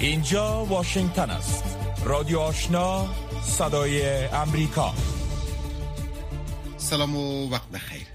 اینجا 0.00 0.64
واشنگتن 0.64 1.30
است. 1.30 1.64
رادیو 2.04 2.38
آشنا 2.38 3.08
صدای 3.42 4.24
امریکا. 4.26 4.94
سلام 6.76 7.16
و 7.16 7.50
وقت 7.50 7.68
بخیر. 7.68 8.06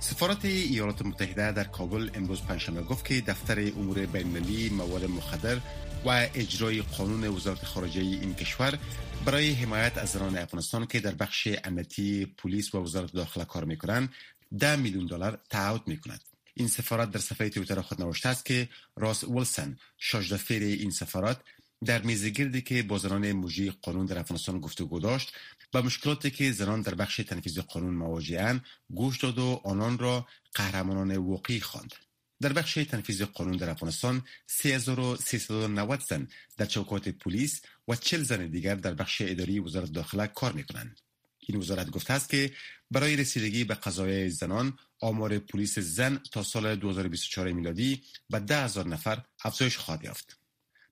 سفارت 0.00 0.44
ایالات 0.44 1.02
متحده 1.02 1.52
در 1.52 1.64
کابل 1.64 2.10
امروز 2.14 2.42
پنجشنبه 2.42 2.82
گفت 2.82 3.04
که 3.04 3.20
دفتر 3.20 3.60
امور 3.60 4.06
بین‌المللی 4.06 4.68
مواد 4.68 5.04
مخدر 5.04 5.56
و 6.06 6.28
اجرای 6.34 6.82
قانون 6.82 7.28
وزارت 7.28 7.64
خارجه 7.64 8.00
این 8.00 8.34
کشور 8.34 8.78
برای 9.24 9.52
حمایت 9.52 9.98
از 9.98 10.08
زنان 10.08 10.38
افغانستان 10.38 10.86
که 10.86 11.00
در 11.00 11.14
بخش 11.14 11.48
امنیتی 11.64 12.26
پلیس 12.26 12.74
و 12.74 12.82
وزارت 12.82 13.12
داخله 13.12 13.44
کار 13.44 13.64
می‌کنند 13.64 14.08
ده 14.58 14.76
میلیون 14.76 15.06
دلار 15.06 15.38
تعهد 15.50 15.82
می‌کند. 15.86 16.20
این 16.54 16.68
سفارت 16.68 17.10
در 17.10 17.20
صفحه 17.20 17.48
تویتر 17.48 17.80
خود 17.80 18.02
نوشته 18.02 18.28
است 18.28 18.44
که 18.44 18.68
راس 18.96 19.24
ولسن 19.24 19.76
شاجدفیر 19.98 20.62
این 20.62 20.90
سفارت 20.90 21.40
در 21.84 22.02
میزگردی 22.02 22.62
که 22.62 22.82
با 22.82 22.98
زنان 22.98 23.32
موجی 23.32 23.70
قانون 23.70 24.06
در 24.06 24.18
افغانستان 24.18 24.60
گفتگو 24.60 25.00
داشت 25.00 25.32
و 25.74 25.82
مشکلاتی 25.82 26.30
که 26.30 26.52
زنان 26.52 26.82
در 26.82 26.94
بخش 26.94 27.16
تنفیذ 27.16 27.58
قانون 27.58 27.94
مواجهاند 27.94 28.64
گوش 28.94 29.18
داد 29.18 29.38
و 29.38 29.60
آنان 29.64 29.98
را 29.98 30.26
قهرمانان 30.54 31.16
واقعی 31.16 31.60
خواند 31.60 31.94
در 32.40 32.52
بخش 32.52 32.74
تنفیذ 32.74 33.22
قانون 33.22 33.56
در 33.56 33.70
افغانستان 33.70 34.22
3390 34.46 36.00
زن 36.08 36.28
در 36.56 36.66
چوکات 36.66 37.08
پلیس 37.08 37.62
و 37.88 37.96
40 37.96 38.22
زن 38.22 38.46
دیگر 38.46 38.74
در 38.74 38.94
بخش 38.94 39.22
اداری 39.24 39.60
وزارت 39.60 39.92
داخله 39.92 40.26
کار 40.26 40.52
می 40.52 40.64
کنند. 40.64 41.00
این 41.46 41.58
وزارت 41.58 41.90
گفته 41.90 42.12
است 42.12 42.28
که 42.28 42.52
برای 42.90 43.16
رسیدگی 43.16 43.64
به 43.64 43.74
قضایای 43.74 44.30
زنان 44.30 44.78
آمار 45.00 45.38
پلیس 45.38 45.78
زن 45.78 46.20
تا 46.32 46.42
سال 46.42 46.76
2024 46.76 47.52
میلادی 47.52 48.02
به 48.30 48.38
ده 48.38 48.78
نفر 48.78 49.22
افزایش 49.44 49.76
خواهد 49.76 50.04
یافت. 50.04 50.38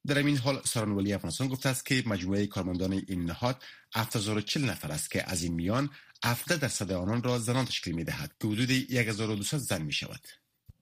در 0.06 0.18
این 0.18 0.36
حال 0.36 0.60
ساران 0.64 0.92
ولی 0.92 1.12
افغانستان 1.12 1.48
گفته 1.48 1.68
است 1.68 1.86
که 1.86 2.02
مجموعه 2.06 2.46
کارمندان 2.46 2.92
این 2.92 3.24
نهاد 3.24 3.62
7040 3.94 4.64
نفر 4.64 4.92
است 4.92 5.10
که 5.10 5.30
از 5.30 5.42
این 5.42 5.54
میان 5.54 5.90
70 6.24 6.60
درصد 6.60 6.92
آنان 6.92 7.22
را 7.22 7.38
زنان 7.38 7.64
تشکیل 7.64 7.94
می 7.94 8.04
دهد 8.04 8.32
که 8.40 8.48
حدود 8.48 8.70
1200 8.70 9.56
زن 9.56 9.82
می 9.82 9.92
شود. 9.92 10.20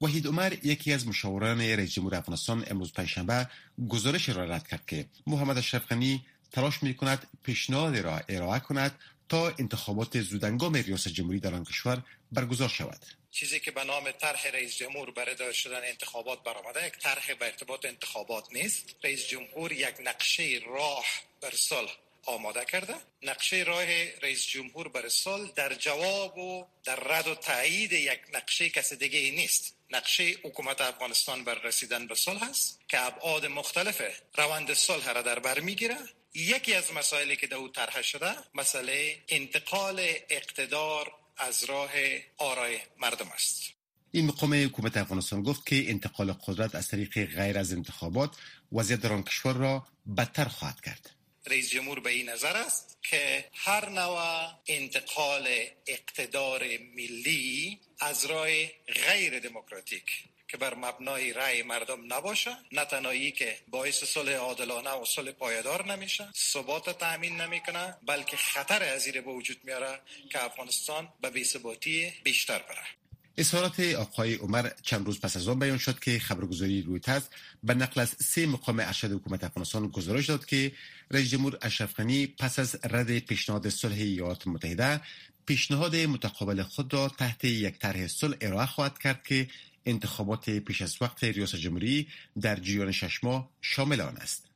وحید 0.00 0.26
عمر 0.26 0.56
یکی 0.62 0.92
از 0.92 1.06
مشاوران 1.06 1.60
رئیس 1.60 1.92
جمهور 1.92 2.14
افغانستان 2.14 2.64
امروز 2.66 2.92
پنجشنبه 2.92 3.48
گزارش 3.88 4.28
را 4.28 4.44
رد 4.44 4.68
کرد 4.68 4.86
که 4.86 5.06
محمد 5.26 5.58
اشرف 5.58 5.86
غنی 5.86 6.26
تلاش 6.52 6.82
می 6.82 6.94
کند 6.94 7.26
پیشنهاد 7.42 7.96
را 7.96 8.20
ارائه 8.28 8.60
کند 8.60 8.92
تا 9.28 9.48
انتخابات 9.58 10.20
زودنگام 10.20 10.74
ریاست 10.74 11.08
جمهوری 11.08 11.40
در 11.40 11.54
آن 11.54 11.64
کشور 11.64 12.02
برگزار 12.32 12.68
شود. 12.68 13.06
چیزی 13.30 13.60
که 13.60 13.70
به 13.70 13.84
نام 13.84 14.10
طرح 14.10 14.46
رئیس 14.46 14.76
جمهور 14.76 15.10
برای 15.10 15.34
داشته 15.34 15.62
شدن 15.62 15.80
انتخابات 15.84 16.42
برآمده 16.42 16.86
یک 16.86 16.98
طرح 16.98 17.34
به 17.34 17.46
ارتباط 17.46 17.84
انتخابات 17.84 18.52
نیست. 18.52 18.94
رئیس 19.04 19.28
جمهور 19.28 19.72
یک 19.72 19.94
نقشه 20.04 20.60
راه 20.66 21.04
بر 21.40 21.50
صلح 21.50 21.96
آماده 22.28 22.64
کرده. 22.64 22.94
نقشه 23.22 23.56
راه 23.56 23.84
رئیس 24.22 24.46
جمهور 24.46 24.88
بر 24.88 25.08
صلح 25.08 25.50
در 25.56 25.74
جواب 25.74 26.38
و 26.38 26.66
در 26.84 26.96
رد 26.96 27.28
و 27.28 27.34
تایید 27.34 27.92
یک 27.92 28.20
نقشه 28.32 28.70
کس 28.70 28.92
دیگه 28.92 29.18
ای 29.18 29.30
نیست. 29.30 29.74
نقشه 29.90 30.24
حکومت 30.44 30.80
افغانستان 30.80 31.44
بر 31.44 31.54
رسیدن 31.54 32.06
به 32.06 32.14
صلح 32.14 32.42
است 32.42 32.80
که 32.88 33.00
ابعاد 33.00 33.46
مختلف 33.46 34.02
روند 34.34 34.74
صلح 34.74 35.12
را 35.12 35.22
در 35.22 35.38
بر 35.38 35.60
می‌گیره. 35.60 35.96
یکی 36.34 36.74
از 36.74 36.92
مسائلی 36.92 37.36
که 37.36 37.46
در 37.46 37.56
او 37.56 37.68
طرح 37.68 38.02
شده 38.02 38.34
مسئله 38.54 39.22
انتقال 39.28 40.00
اقتدار 40.28 41.12
از 41.36 41.64
راه 41.64 41.90
آرای 42.36 42.78
مردم 42.98 43.28
است. 43.34 43.62
این 44.10 44.26
مقام 44.26 44.54
حکومت 44.54 44.96
افغانستان 44.96 45.42
گفت 45.42 45.66
که 45.66 45.90
انتقال 45.90 46.32
قدرت 46.32 46.74
از 46.74 46.88
طریق 46.88 47.24
غیر 47.24 47.58
از 47.58 47.72
انتخابات 47.72 48.30
وضعیت 48.72 49.00
در 49.00 49.22
کشور 49.22 49.52
را 49.52 49.86
بدتر 50.16 50.44
خواهد 50.44 50.80
کرد. 50.80 51.17
رئیس 51.48 51.70
جمهور 51.70 52.00
به 52.00 52.10
این 52.10 52.28
نظر 52.28 52.56
است 52.56 52.98
که 53.02 53.44
هر 53.54 53.88
نوع 53.88 54.48
انتقال 54.66 55.48
اقتدار 55.86 56.64
ملی 56.94 57.80
از 58.00 58.24
راه 58.24 58.48
غیر 58.86 59.38
دموکراتیک 59.38 60.24
که 60.48 60.56
بر 60.56 60.74
مبنای 60.74 61.32
رأی 61.32 61.62
مردم 61.62 62.12
نباشه 62.14 62.56
نه 62.72 62.84
تنهایی 62.84 63.32
که 63.32 63.58
باعث 63.68 64.04
صلح 64.04 64.32
عادلانه 64.32 64.90
و 64.90 65.04
صلح 65.04 65.32
پایدار 65.32 65.86
نمیشه 65.86 66.28
ثبات 66.36 66.98
تامین 66.98 67.40
نمی‌کنه 67.40 67.96
بلکه 68.02 68.36
خطر 68.36 68.82
ازیر 68.82 69.20
به 69.20 69.32
وجود 69.32 69.64
میاره 69.64 70.00
که 70.32 70.44
افغانستان 70.44 71.12
به 71.20 71.30
بی‌ثباتی 71.30 72.12
بیشتر 72.24 72.58
بره. 72.58 73.07
اظهارات 73.38 73.80
آقای 73.80 74.34
عمر 74.34 74.70
چند 74.82 75.06
روز 75.06 75.20
پس 75.20 75.36
از 75.36 75.48
آن 75.48 75.58
بیان 75.58 75.78
شد 75.78 75.98
که 75.98 76.18
خبرگزاری 76.18 76.82
رویترز 76.82 77.22
به 77.64 77.74
نقل 77.74 78.00
از 78.00 78.08
سه 78.08 78.46
مقام 78.46 78.80
ارشد 78.80 79.12
حکومت 79.12 79.44
افغانستان 79.44 79.88
گزارش 79.88 80.26
داد 80.26 80.46
که 80.46 80.72
رئیس 81.10 81.30
جمهور 81.30 81.58
اشرف 81.62 81.94
غنی 81.94 82.26
پس 82.26 82.58
از 82.58 82.76
رد 82.84 83.18
پیشنهاد 83.18 83.68
صلح 83.68 83.94
ایالات 83.94 84.46
متحده 84.46 85.00
پیشنهاد 85.46 85.96
متقابل 85.96 86.62
خود 86.62 86.94
را 86.94 87.08
تحت 87.08 87.44
یک 87.44 87.78
طرح 87.78 88.06
صلح 88.06 88.36
ارائه 88.40 88.66
خواهد 88.66 88.98
کرد 88.98 89.22
که 89.24 89.48
انتخابات 89.86 90.50
پیش 90.50 90.82
از 90.82 90.96
وقت 91.00 91.24
ریاست 91.24 91.56
جمهوری 91.56 92.08
در 92.40 92.56
جریان 92.56 92.92
شش 92.92 93.24
ماه 93.24 93.50
شامل 93.60 94.00
آن 94.00 94.16
است. 94.16 94.46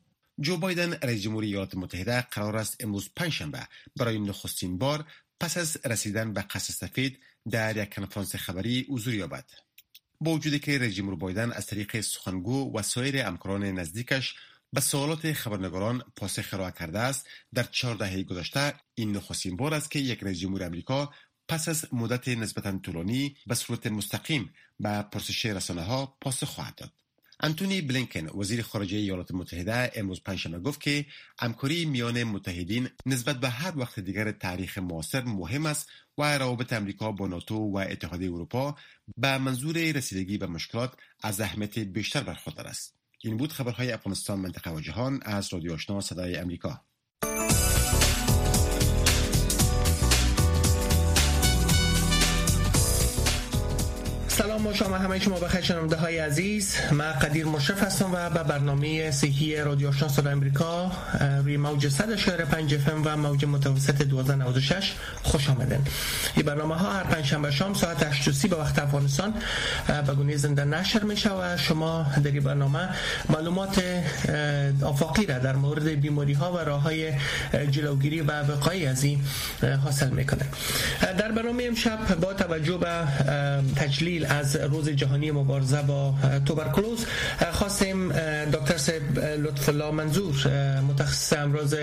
جو 0.40 0.56
بایدن 0.56 0.92
رئیس 0.92 1.22
جمهوری 1.22 1.46
ایالات 1.46 1.74
متحده 1.74 2.20
قرار 2.20 2.56
است 2.56 2.76
امروز 2.80 3.10
پنجشنبه 3.16 3.68
برای 3.96 4.18
نخستین 4.18 4.78
بار 4.78 5.04
پس 5.40 5.56
از 5.56 5.78
رسیدن 5.84 6.32
به 6.32 6.42
قصر 6.42 6.72
سفید 6.72 7.18
در 7.50 7.76
یک 7.76 7.94
کنفرانس 7.94 8.36
خبری 8.36 8.86
حضور 8.90 9.14
یابد. 9.14 9.44
با 10.20 10.30
وجودی 10.30 10.58
که 10.58 10.78
رئیس 10.78 10.94
جمهور 10.94 11.16
بایدن 11.16 11.52
از 11.52 11.66
طریق 11.66 12.00
سخنگو 12.00 12.78
و 12.78 12.82
سایر 12.82 13.16
همکاران 13.16 13.64
نزدیکش 13.64 14.34
به 14.72 14.80
سوالات 14.80 15.32
خبرنگاران 15.32 16.02
پاسخ 16.16 16.54
را 16.54 16.70
کرده 16.70 16.98
است 16.98 17.28
در 17.54 17.62
چهار 17.62 17.94
دهه 17.94 18.22
گذشته 18.22 18.74
این 18.94 19.16
نخستین 19.16 19.56
بار 19.56 19.74
است 19.74 19.90
که 19.90 19.98
یک 19.98 20.22
رئیس 20.22 20.38
جمهور 20.38 20.64
امریکا 20.64 21.12
پس 21.48 21.68
از 21.68 21.94
مدت 21.94 22.28
نسبتا 22.28 22.78
طولانی 22.78 23.36
به 23.46 23.54
صورت 23.54 23.86
مستقیم 23.86 24.54
به 24.80 25.02
پرسش 25.02 25.46
رسانه 25.46 25.82
ها 25.82 26.16
پاسخ 26.20 26.48
خواهد 26.48 26.74
داد. 26.74 26.92
انتونی 27.44 27.80
بلینکن 27.80 28.38
وزیر 28.38 28.62
خارجه 28.62 28.96
ایالات 28.96 29.34
متحده 29.34 29.92
امروز 29.94 30.22
پنجشنبه 30.22 30.58
گفت 30.58 30.80
که 30.80 31.06
همکاری 31.38 31.84
میان 31.84 32.24
متحدین 32.24 32.88
نسبت 33.06 33.36
به 33.36 33.48
هر 33.48 33.78
وقت 33.78 34.00
دیگر 34.00 34.32
تاریخ 34.32 34.78
معاصر 34.78 35.24
مهم 35.24 35.66
است 35.66 35.88
و 36.18 36.38
روابط 36.38 36.72
امریکا 36.72 37.12
با 37.12 37.26
ناتو 37.26 37.56
و 37.56 37.76
اتحادیه 37.76 38.32
اروپا 38.32 38.76
به 39.16 39.38
منظور 39.38 39.92
رسیدگی 39.92 40.38
به 40.38 40.46
مشکلات 40.46 40.94
از 41.22 41.40
اهمیت 41.40 41.78
بیشتر 41.78 42.22
برخوردار 42.22 42.66
است. 42.66 42.94
این 43.24 43.36
بود 43.36 43.52
خبرهای 43.52 43.92
افغانستان 43.92 44.38
منطقه 44.38 44.70
و 44.70 44.80
جهان 44.80 45.20
از 45.22 45.52
رادیو 45.52 45.72
آشنا 45.72 46.00
صدای 46.00 46.36
امریکا 46.36 46.84
سلام 54.38 54.62
با 54.62 54.72
شما 54.74 54.98
همه 54.98 55.18
شما 55.18 55.38
بخیر. 55.38 55.60
شنونده 55.60 55.96
های 55.96 56.18
عزیز 56.18 56.76
من 56.92 57.12
قدیر 57.12 57.46
مشرف 57.46 57.82
هستم 57.82 58.10
و 58.12 58.30
به 58.30 58.42
برنامه 58.42 59.10
صحی 59.10 59.56
رادیو 59.56 59.88
آشنا 59.88 60.08
صدای 60.08 60.32
امریکا 60.32 60.92
روی 61.44 61.56
موج 61.56 61.88
100 61.88 62.16
شهر 62.16 62.44
5 62.44 62.76
فم 62.76 63.02
و 63.04 63.16
موج 63.16 63.44
متوسط 63.44 64.00
1296 64.00 64.92
خوش 65.22 65.50
آمدین. 65.50 65.78
این 66.36 66.46
برنامه 66.46 66.76
ها 66.76 66.92
هر 66.92 67.02
پنج 67.02 67.24
شنبه 67.24 67.50
شام 67.50 67.74
ساعت 67.74 68.12
8:30 68.12 68.46
به 68.46 68.56
وقت 68.56 68.78
افغانستان 68.78 69.34
به 70.06 70.14
گونه 70.14 70.36
زنده 70.36 70.64
نشر 70.64 71.02
میشه 71.02 71.30
و 71.30 71.56
شما 71.56 72.06
در 72.24 72.30
این 72.30 72.42
برنامه 72.42 72.88
معلومات 73.28 73.82
آفاقی 74.82 75.26
را 75.26 75.38
در 75.38 75.56
مورد 75.56 75.88
بیماری 75.88 76.32
ها 76.32 76.52
و 76.52 76.58
راه 76.58 76.82
های 76.82 77.12
جلوگیری 77.70 78.20
و 78.20 78.42
وقایع 78.42 78.90
از 78.90 79.04
این 79.04 79.20
حاصل 79.84 80.10
می‌کنه 80.10 80.44
در 81.18 81.32
برنامه 81.32 81.64
امشب 81.64 82.14
با 82.20 82.34
توجه 82.34 82.76
به 82.78 82.88
تجلیل 83.76 84.21
از 84.26 84.56
روز 84.56 84.88
جهانی 84.88 85.30
مبارزه 85.30 85.82
با 85.82 86.14
توبرکلوز. 86.46 87.06
خواستیم 87.52 88.12
دکتر 88.52 88.76
سیب 88.76 89.18
لطف 89.18 89.68
الله 89.68 89.90
منظور 89.90 90.34
متخصص 90.80 91.32
امراض 91.32 91.74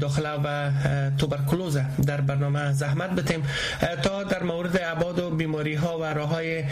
داخله 0.00 0.28
و 0.44 0.70
توبرکلوز 1.18 1.78
در 2.06 2.20
برنامه 2.20 2.72
زحمت 2.72 3.10
بتیم. 3.10 3.42
تا 4.02 4.22
در 4.22 4.42
مورد 4.42 4.78
عباد 4.78 5.18
و 5.18 5.30
بیماری 5.30 5.74
ها 5.74 5.98
و 5.98 6.04
راه 6.04 6.28
های 6.28 6.64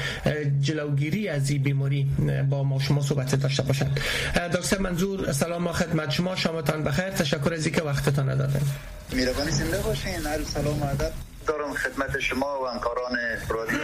جلوگیری 0.61 1.29
از 1.29 1.50
این 1.50 1.62
بیماری 1.62 2.08
با 2.50 2.62
ما 2.62 2.81
شما 2.81 3.03
صحبت 3.03 3.35
داشته 3.35 3.62
باشند. 3.62 4.00
دکتر 4.55 4.79
منظور 4.79 5.32
سلام 5.32 5.73
خدمت 5.73 6.11
شما. 6.11 6.37
شامتان 6.37 6.85
بخیر. 6.85 7.11
تشکر 7.11 7.55
از 7.55 7.67
اینکه 7.67 7.82
وقتتان 7.82 8.37
دادن 8.37 8.61
میروانی 9.12 9.50
زنده 9.50 9.79
باشین. 9.79 10.12
سلام 10.44 10.82
و 10.82 10.85
ادب. 10.85 11.30
دارم 11.50 11.75
خدمت 11.75 12.19
شما 12.19 12.62
و 12.62 12.67
همکاران 12.67 13.19
رادیو 13.49 13.79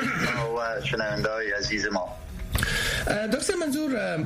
و 0.59 0.81
شنونده 0.85 1.33
های 1.33 1.53
عزیز 1.53 1.87
ما. 1.87 2.25
دکتر 3.06 3.55
منظور 3.61 4.17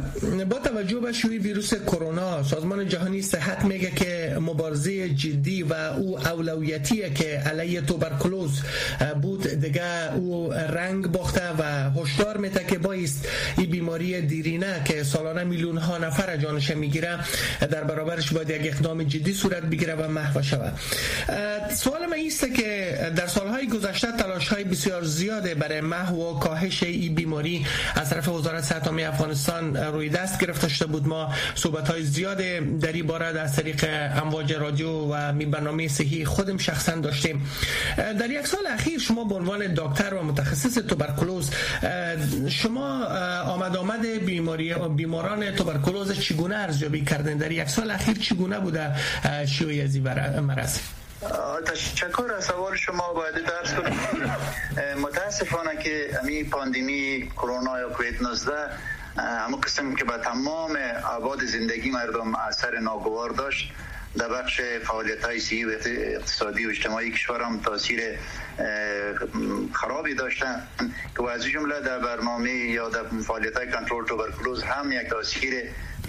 با 0.44 0.58
توجه 0.58 1.00
به 1.00 1.12
شیوع 1.12 1.38
ویروس 1.38 1.74
کرونا 1.74 2.42
سازمان 2.42 2.88
جهانی 2.88 3.22
صحت 3.22 3.64
میگه 3.64 3.90
که 3.90 4.36
مبارزه 4.40 5.08
جدی 5.08 5.62
و 5.62 5.72
او 5.72 6.18
اولویتیه 6.18 7.10
که 7.10 7.38
علیه 7.38 7.80
توبرکلوز 7.80 8.60
بود. 9.22 9.48
دیگه 9.48 10.14
او 10.14 10.52
رنگ 10.52 11.06
باخته 11.06 11.42
و 11.58 11.90
هشدار 11.90 12.36
میده 12.36 12.64
که 12.64 12.78
بایست 12.78 13.28
این 13.58 13.70
بیماری 13.70 14.20
دیرینه 14.20 14.82
که 14.84 15.02
سالانه 15.04 15.44
میلیون 15.44 15.76
ها 15.76 15.98
نفر 15.98 16.36
جانش 16.36 16.70
می‌گیره 16.70 17.18
در 17.70 17.84
برابرش 17.84 18.32
باید 18.32 18.50
یک 18.50 18.60
اقدام 18.64 19.02
جدی 19.02 19.34
صورت 19.34 19.62
بگیره 19.62 19.94
و 19.94 20.08
محو 20.08 20.42
شود. 20.42 20.78
سوال 21.76 22.06
من 22.06 22.12
ایسته 22.16 22.50
که 22.50 22.98
در 23.16 23.26
سالهای 23.26 23.66
گذشته 23.66 24.12
تلاش 24.12 24.48
های 24.48 24.64
بسیار 24.64 25.04
زیاده 25.04 25.54
برای 25.54 25.80
محو 25.80 26.16
و 26.16 26.38
کاهش 26.38 26.82
این 26.82 27.14
بیماری 27.14 27.66
از 27.94 28.10
طرف 28.10 28.28
وزارت 28.28 28.69
صحت 28.70 28.88
افغانستان 28.88 29.76
روی 29.76 30.08
دست 30.08 30.40
گرفته 30.40 30.68
شده 30.68 30.86
بود. 30.86 31.08
ما 31.08 31.28
صحبت 31.54 31.90
های 31.90 32.02
زیاد 32.02 32.38
در 32.80 32.92
این 32.92 33.06
باره 33.06 33.26
از 33.26 33.56
طریق 33.56 33.84
امواج 34.22 34.52
رادیو 34.52 34.88
و 34.88 35.32
می 35.32 35.46
برنامه 35.46 35.88
صحی 35.88 36.24
خودم 36.24 36.58
شخصا 36.58 36.94
داشتیم. 36.94 37.46
در 37.96 38.30
یک 38.30 38.46
سال 38.46 38.66
اخیر 38.66 38.98
شما 38.98 39.24
به 39.24 39.34
عنوان 39.34 39.74
دکتر 39.74 40.14
و 40.14 40.22
متخصص 40.22 40.74
توبرکلوز 40.74 41.50
شما 42.48 43.04
آمد 43.42 43.76
آمد 43.76 44.06
بیماری 44.06 44.74
بیماران 44.74 45.50
توبرکلوز 45.50 46.20
چگونه 46.20 46.56
ارزیابی 46.56 47.04
کردن 47.04 47.36
در 47.36 47.52
یک 47.52 47.68
سال 47.68 47.90
اخیر 47.90 48.18
چگونه 48.18 48.60
بوده 48.60 48.90
شیوع 49.46 49.84
از 49.84 49.96
مرض 50.40 50.78
تشکر 51.66 52.32
از 52.36 52.44
سوال 52.44 52.76
شما 52.76 53.12
باید 53.12 53.34
درس 53.34 53.74
کنم 53.74 53.96
متاسفانه 55.00 55.76
که 55.76 56.10
امی 56.22 56.44
پاندیمی 56.44 57.32
کرونا 57.36 57.80
یا 57.80 57.88
کووید 57.88 58.22
19 58.22 58.52
همه 59.16 59.56
قسم 59.56 59.94
که 59.94 60.04
به 60.04 60.18
تمام 60.18 60.76
آباد 61.16 61.44
زندگی 61.44 61.90
مردم 61.90 62.34
اثر 62.34 62.78
ناگوار 62.78 63.30
داشت 63.30 63.72
در 64.18 64.28
بخش 64.28 64.60
فعالیت 64.60 65.24
های 65.24 65.40
سی 65.40 65.64
و 65.64 65.70
اقتصادی 65.86 66.66
و 66.66 66.70
اجتماعی 66.70 67.10
کشور 67.10 67.42
هم 67.42 67.60
تاثیر 67.60 68.00
خرابی 69.72 70.14
داشتن. 70.14 70.68
که 71.16 71.30
از 71.30 71.44
جمله 71.44 71.80
در 71.80 71.98
برنامه 71.98 72.50
یا 72.50 72.88
در 72.88 73.02
فعالیت 73.26 73.56
های 73.56 73.70
کنترل 73.70 74.04
توبرکلوز 74.04 74.62
هم 74.62 74.92
یک 74.92 75.08
تاثیر 75.08 75.54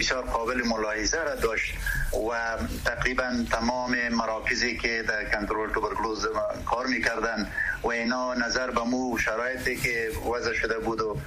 بسیار 0.00 0.22
قابل 0.22 0.62
ملاحظه 0.66 1.18
را 1.18 1.34
داشت 1.34 1.74
و 2.12 2.58
تقریبا 2.84 3.44
تمام 3.50 4.08
مراکزی 4.08 4.78
که 4.78 5.04
در 5.08 5.24
کنترل 5.24 5.72
توبرکلوز 5.72 6.28
کار 6.66 6.86
می‌کردن 6.86 7.48
و 7.82 7.88
اینا 7.88 8.34
نظر 8.34 8.70
به 8.70 8.82
مو 8.82 9.18
شرایطی 9.18 9.76
که 9.76 10.10
وضع 10.34 10.52
شده 10.52 10.78
بود 10.78 11.00
و 11.00 11.18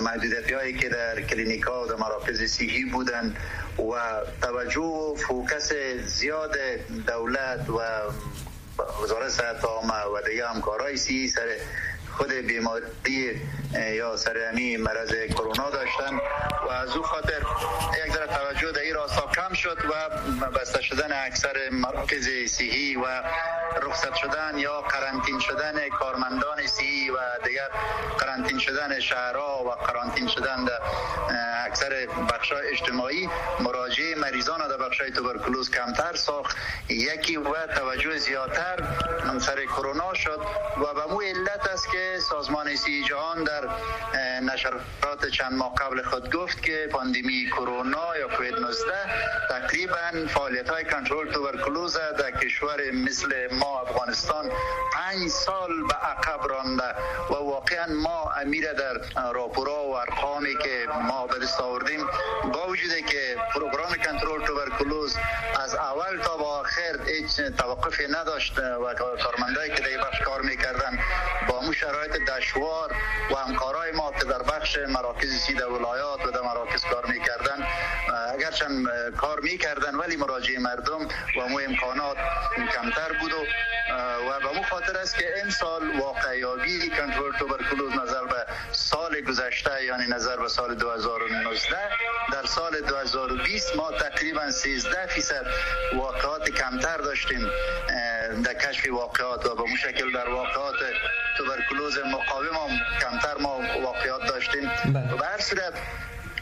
محدودیتی 0.00 0.54
هایی 0.54 0.78
که 0.78 0.88
در 0.88 1.22
کلینیکا 1.22 1.84
و 1.84 1.86
در 1.86 1.96
مراکز 1.96 2.42
صحی 2.42 2.84
بودن 2.84 3.36
و 3.78 3.92
توجه 4.42 4.80
و 4.80 5.14
فوکس 5.14 5.72
زیاد 6.04 6.56
دولت 7.06 7.70
و 7.70 7.80
وزارت 9.02 9.28
صحت 9.28 9.64
عامه 9.64 10.04
و 10.04 10.28
دیگه 10.28 10.48
همکارای 10.48 10.96
سی 10.96 11.28
سر 11.28 11.56
خود 12.10 12.32
بیماری 12.32 13.40
یا 13.92 14.16
سرمی 14.16 14.76
مرض 14.76 15.14
کرونا 15.34 15.70
داشتن 15.70 16.16
و 16.66 16.70
از 16.70 16.96
او 16.96 17.02
خاطر 17.02 17.42
یک 18.30 18.36
ذره 18.36 18.52
توجه 18.54 18.72
در 18.72 18.89
کم 19.50 19.56
شد 19.56 19.78
و 19.84 20.50
بسته 20.50 20.82
شدن 20.82 21.26
اکثر 21.26 21.70
مراکز 21.72 22.28
صحی 22.46 22.96
و 22.96 23.22
رخصت 23.82 24.14
شدن 24.14 24.58
یا 24.58 24.80
قرنطین 24.80 25.40
شدن 25.40 25.88
کارمندان 25.88 26.66
صحی 26.66 27.10
و 27.10 27.16
دیگر 27.44 27.68
قرنطین 28.18 28.58
شدن 28.58 29.00
شهرها 29.00 29.64
و 29.64 29.70
قرنطین 29.70 30.28
شدن 30.28 30.64
در 30.64 30.80
اکثر 31.66 32.06
بخش 32.06 32.52
اجتماعی 32.72 33.28
مراجعه 33.60 34.14
مریضان 34.14 34.68
در 34.68 34.76
بخش 34.76 34.98
توبرکلوز 34.98 35.70
کمتر 35.70 36.16
ساخت. 36.16 36.56
یکی 36.88 37.36
و 37.36 37.66
توجه 37.66 38.18
زیادتر 38.18 38.76
سر 39.40 39.64
کرونا 39.64 40.14
شد 40.14 40.40
و 40.76 40.94
به 40.94 41.06
مو 41.12 41.20
علت 41.20 41.66
است 41.66 41.90
که 41.92 42.18
سازمان 42.20 42.76
سی 42.76 43.04
جهان 43.04 43.44
در 43.44 43.68
نشرات 44.40 45.26
چند 45.32 45.52
ماه 45.52 45.74
قبل 45.74 46.02
خود 46.02 46.32
گفت 46.32 46.62
که 46.62 46.88
پاندیمی 46.92 47.46
کرونا 47.50 48.16
یا 48.16 48.28
کووید 48.28 48.54
19 48.54 49.39
تقریبا 49.48 50.26
فعالیت 50.28 50.70
های 50.70 50.84
کنترل 50.84 51.32
توبرکلوز 51.32 51.96
در 51.96 52.30
کشور 52.30 52.90
مثل 52.90 53.48
ما 53.52 53.80
افغانستان 53.80 54.50
پنج 54.94 55.28
سال 55.28 55.70
به 55.88 55.94
عقب 55.94 56.48
رانده 56.48 56.94
و 57.30 57.34
واقعا 57.34 57.86
ما 57.86 58.30
امیر 58.30 58.72
در 58.72 59.00
راپورا 59.32 59.84
و 59.84 59.96
ارقامی 59.96 60.54
که 60.62 60.86
ما 61.02 61.26
به 61.26 61.38
دست 61.38 61.60
آوردیم 61.60 62.06
با 62.52 62.66
وجود 62.68 62.96
که 63.06 63.36
پروگرام 63.54 63.94
کنترل 63.94 64.46
توبرکلوز 64.46 65.16
از 65.64 65.74
اول 65.74 66.18
تا 66.24 66.36
با 66.36 66.60
آخر 66.60 67.00
هیچ 67.06 67.40
توقفی 67.40 68.06
نداشت 68.10 68.58
و 68.58 68.94
کارمندایی 68.94 69.70
که 69.70 69.82
در 69.82 70.04
بخش 70.04 70.20
کار 70.20 70.42
می‌کردن 70.42 70.98
با 71.48 71.60
مو 71.60 71.72
شرایط 71.72 72.12
دشوار 72.12 72.94
و 73.30 73.36
همکارای 73.36 73.92
ما 73.92 74.12
که 74.12 74.24
در 74.24 74.42
بخش 74.42 74.78
مراکز 74.88 75.30
سید 75.40 75.62
ولایات 75.62 76.26
و 76.26 76.30
در 76.30 76.40
مراکز 76.40 76.84
کار 76.84 77.06
می‌کردن 77.06 77.49
اگرچند 78.50 78.86
کار 79.16 79.40
می‌کردن 79.40 79.94
ولی 79.94 80.16
مراجع 80.16 80.58
مردم 80.58 81.08
و 81.36 81.48
مو 81.48 81.58
امکانات 81.58 82.16
کمتر 82.74 83.12
بود 83.20 83.32
و 83.32 83.44
و 84.28 84.40
به 84.40 84.56
مو 84.56 84.62
خاطر 84.62 84.98
است 84.98 85.18
که 85.18 85.36
این 85.36 85.50
سال 85.50 86.00
واقعیابی 86.00 86.90
کنترل 86.90 87.32
توبرکلوز 87.38 87.92
نظر 87.92 88.24
به 88.24 88.46
سال 88.72 89.20
گذشته 89.20 89.84
یعنی 89.84 90.06
نظر 90.06 90.36
به 90.36 90.48
سال 90.48 90.74
2019 90.74 91.76
در 92.32 92.46
سال 92.46 92.80
2020 92.80 93.76
ما 93.76 93.90
تقریبا 93.92 94.50
13 94.50 95.06
فیصد 95.06 95.46
واقعات 95.94 96.50
کمتر 96.50 96.96
داشتیم 96.96 97.50
در 98.44 98.54
کشف 98.54 98.88
واقعات 98.90 99.46
و 99.46 99.54
به 99.54 99.62
مشکل 99.72 100.12
در 100.12 100.28
واقعات 100.28 100.76
توبرکلوز 101.38 101.98
مقاوم 101.98 102.70
هم 102.70 102.78
کمتر 103.00 103.36
ما 103.40 103.60
واقعات 103.82 104.26
داشتیم 104.28 104.70
بله. 104.94 105.14
و 105.14 105.16
به 105.16 105.26
هر 105.26 105.40
صورت 105.40 105.72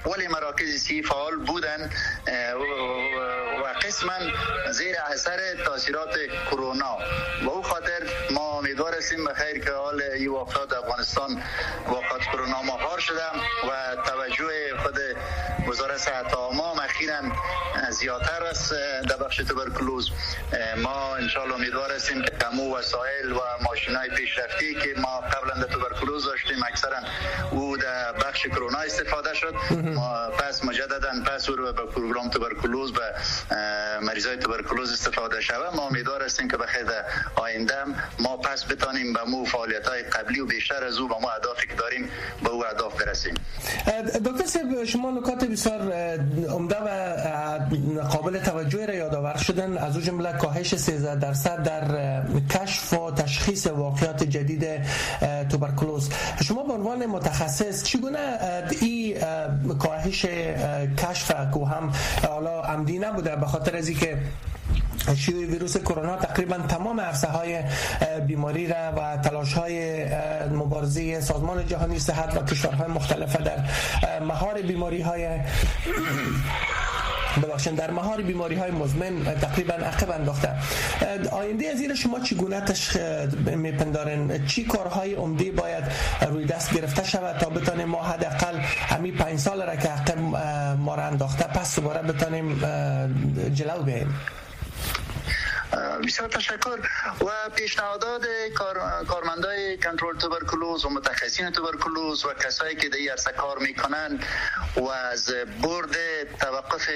ولی 0.07 0.29
مراکز 0.29 0.77
سی 0.77 1.03
فعال 1.03 1.37
بودن 1.37 1.91
و 3.65 3.67
قسما 3.83 4.19
زیر 4.71 4.97
اثر 5.13 5.55
تاثیرات 5.65 6.17
کرونا. 6.51 6.99
و 7.45 7.49
او 7.49 7.63
خاطر 7.63 8.03
ما 8.31 8.59
امیدوار 8.59 8.95
هستیم 8.95 9.25
به 9.25 9.35
خیر 9.35 9.65
که 9.65 9.73
حال 9.73 10.03
این 10.03 10.29
واقعات 10.29 10.73
افغانستان 10.73 11.43
واقعات 11.87 12.23
کرونا 12.23 12.63
مهار 12.63 12.99
شده 12.99 13.25
و 13.69 13.97
توجه 14.07 14.77
خود 14.83 14.99
وزارت 15.69 15.97
صحت 15.97 16.35
عامه 16.35 16.85
اخیرا 16.85 17.21
زیادتر 17.91 18.45
است. 18.45 18.73
در 19.09 19.17
بخش 19.17 19.37
توبرکلوز 19.37 20.11
ما 20.77 21.17
انشالله 21.17 21.55
امیدوار 21.55 21.93
هستیم 21.93 22.23
که 22.23 22.31
کمو 22.31 22.77
وسایل 22.77 23.33
و 23.33 23.41
ماشین 23.63 23.97
های 23.97 24.09
پیشرفتی 24.09 24.75
که 24.75 25.01
ما 25.01 25.21
قبلا 25.21 25.55
در 25.55 25.73
توبرکلوز 25.73 26.25
داشتیم 26.25 26.63
اکثرا 26.63 26.99
او 27.51 27.68
بخش 28.39 28.47
کرونا 28.47 28.79
استفاده 28.79 29.35
شد. 29.35 29.55
ما 29.95 30.31
پس 30.31 30.65
رو 30.65 30.98
به 31.79 31.87
پروگرام 31.87 32.29
توبرکلوز 32.31 32.93
به 32.93 33.15
مریضای 34.03 34.37
توبرکلوز 34.37 34.93
استفاده 34.93 35.41
شود. 35.41 35.77
ما 35.77 35.87
امیدوار 35.87 36.25
هستیم 36.25 36.49
که 36.49 36.57
بخیر 36.57 36.87
آینده 37.37 37.75
ما 38.19 38.37
پس 38.37 38.65
بتانیم 38.65 39.13
به 39.13 39.25
مو 39.25 39.45
فعالیت 39.45 39.89
های 39.89 40.03
قبلی 40.03 40.41
و 40.41 40.47
بیشتر 40.47 40.85
از 40.85 40.99
او 40.99 41.09
به 41.09 41.15
مو 41.15 41.27
اهدافی 41.27 41.67
که 41.69 41.75
داریم 41.75 42.09
به 42.45 42.51
او 42.51 42.67
اهداف 42.67 43.03
برسیم. 43.03 43.35
دکتر 44.25 44.85
شما 44.85 45.11
نکات 45.11 45.45
بسیار 45.45 45.81
عمده 46.49 46.77
و 46.77 48.01
قابل 48.01 48.39
توجه 48.39 48.87
را 48.87 48.95
یادآور 48.95 49.37
شدن. 49.37 49.79
از 49.79 49.97
او 49.97 50.03
جمله 50.03 50.33
کاهش 50.33 50.75
13 50.75 51.15
درصد 51.17 51.63
در 51.63 52.23
کشف 52.51 52.93
و 52.93 53.11
تشخیص 53.11 53.67
واقعات 53.67 54.25
جدید 54.25 54.67
توبرکلوز 55.51 56.11
شما 56.45 56.63
به 56.63 56.73
عنوان 56.73 57.07
متخصص 57.07 57.83
چگونه 57.83 58.39
این 58.81 59.17
کاهش 59.79 60.27
کشف 60.99 61.33
کو 61.53 61.65
هم 61.69 61.93
حالا 62.29 62.63
عمدی 62.63 62.99
نبوده 62.99 63.37
به 63.37 63.47
خاطر 63.47 63.77
از 63.77 63.89
اینکه 63.89 64.19
شیوع 65.17 65.45
ویروس 65.47 65.77
کرونا 65.77 66.17
تقریبا 66.17 66.59
تمام 66.59 67.01
عرصه 67.01 67.29
های 67.29 67.63
بیماری 68.27 68.67
را 68.67 68.93
و 68.97 69.17
تلاش 69.17 69.53
های 69.55 70.05
مبارزه 70.49 71.21
سازمان 71.21 71.67
جهانی 71.67 71.99
صحت 71.99 72.37
و 72.37 72.45
کشورهای 72.45 72.89
مختلف 72.91 73.37
در 73.37 73.59
مهار 74.21 74.63
بیماری 74.63 75.01
های 75.03 75.29
ببخشید 77.43 77.77
در 77.77 77.91
مهار 77.91 78.23
بیماری 78.23 78.55
های 78.55 78.71
مزمن 78.71 79.25
تقریبا 79.41 79.75
عقب 79.75 80.11
انداخته. 80.11 80.53
آینده 81.33 81.69
از 81.69 81.81
این 81.81 81.95
شما 81.95 82.21
چگونه 82.21 82.61
تش 82.61 82.97
میپندارن 83.57 84.47
چی 84.47 84.65
کارهای 84.65 85.15
عمده 85.15 85.51
باید 85.53 85.85
روی 86.31 86.45
دست 86.45 86.75
گرفته 86.75 87.05
شود 87.05 87.39
تا 87.39 87.51
بتانیم 87.51 87.89
ما 87.89 88.03
حداقل 88.03 88.59
همین 88.89 89.15
پنج 89.15 89.39
سال 89.39 89.63
را 89.63 89.77
که 89.77 89.89
عقب 89.89 90.19
ما 90.79 90.95
را 90.95 91.03
انداخته 91.03 91.45
پس 91.45 91.77
دوباره 91.77 92.03
بتانیم 92.03 92.61
جلو 93.55 93.83
بیاییم؟ 93.83 94.15
بسیار 96.07 96.29
تشکر 96.29 96.79
و 97.21 97.51
پیشنهادات 97.57 98.27
کارمندای 99.09 99.79
کنترل 99.79 100.19
توبرکلوز 100.19 100.85
و 100.85 100.91
متخصصین 100.91 101.51
توبرکلوز 101.51 102.25
و 102.25 102.35
کسایی 102.35 102.77
که 102.77 102.89
در 102.89 102.99
عرصه 103.11 103.33
کار 103.33 103.59
می‌کنن 103.59 104.21
و 104.77 104.89
از 104.89 105.33
برد 105.63 105.97
توقف 106.41 106.89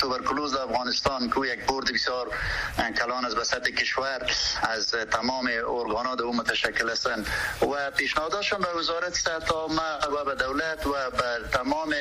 توبرکلوز 0.00 0.54
در 0.54 0.60
افغانستان 0.60 1.30
که 1.30 1.40
یک 1.52 1.66
برد 1.66 1.92
بسیار 1.94 2.30
کلان 2.98 3.24
از 3.24 3.36
وسط 3.36 3.68
کشور 3.68 4.26
از 4.62 4.90
تمام 4.90 5.50
ارگانات 5.80 6.20
او 6.20 6.36
متشکل 6.36 6.90
هستند. 6.90 7.26
و 7.62 7.90
پیشنهاداتشون 7.90 8.60
به 8.60 8.78
وزارت 8.78 9.14
صحت 9.14 9.52
و 9.52 10.24
به 10.24 10.34
دولت 10.34 10.86
و 10.86 10.90
به 10.90 11.48
تمام 11.52 11.94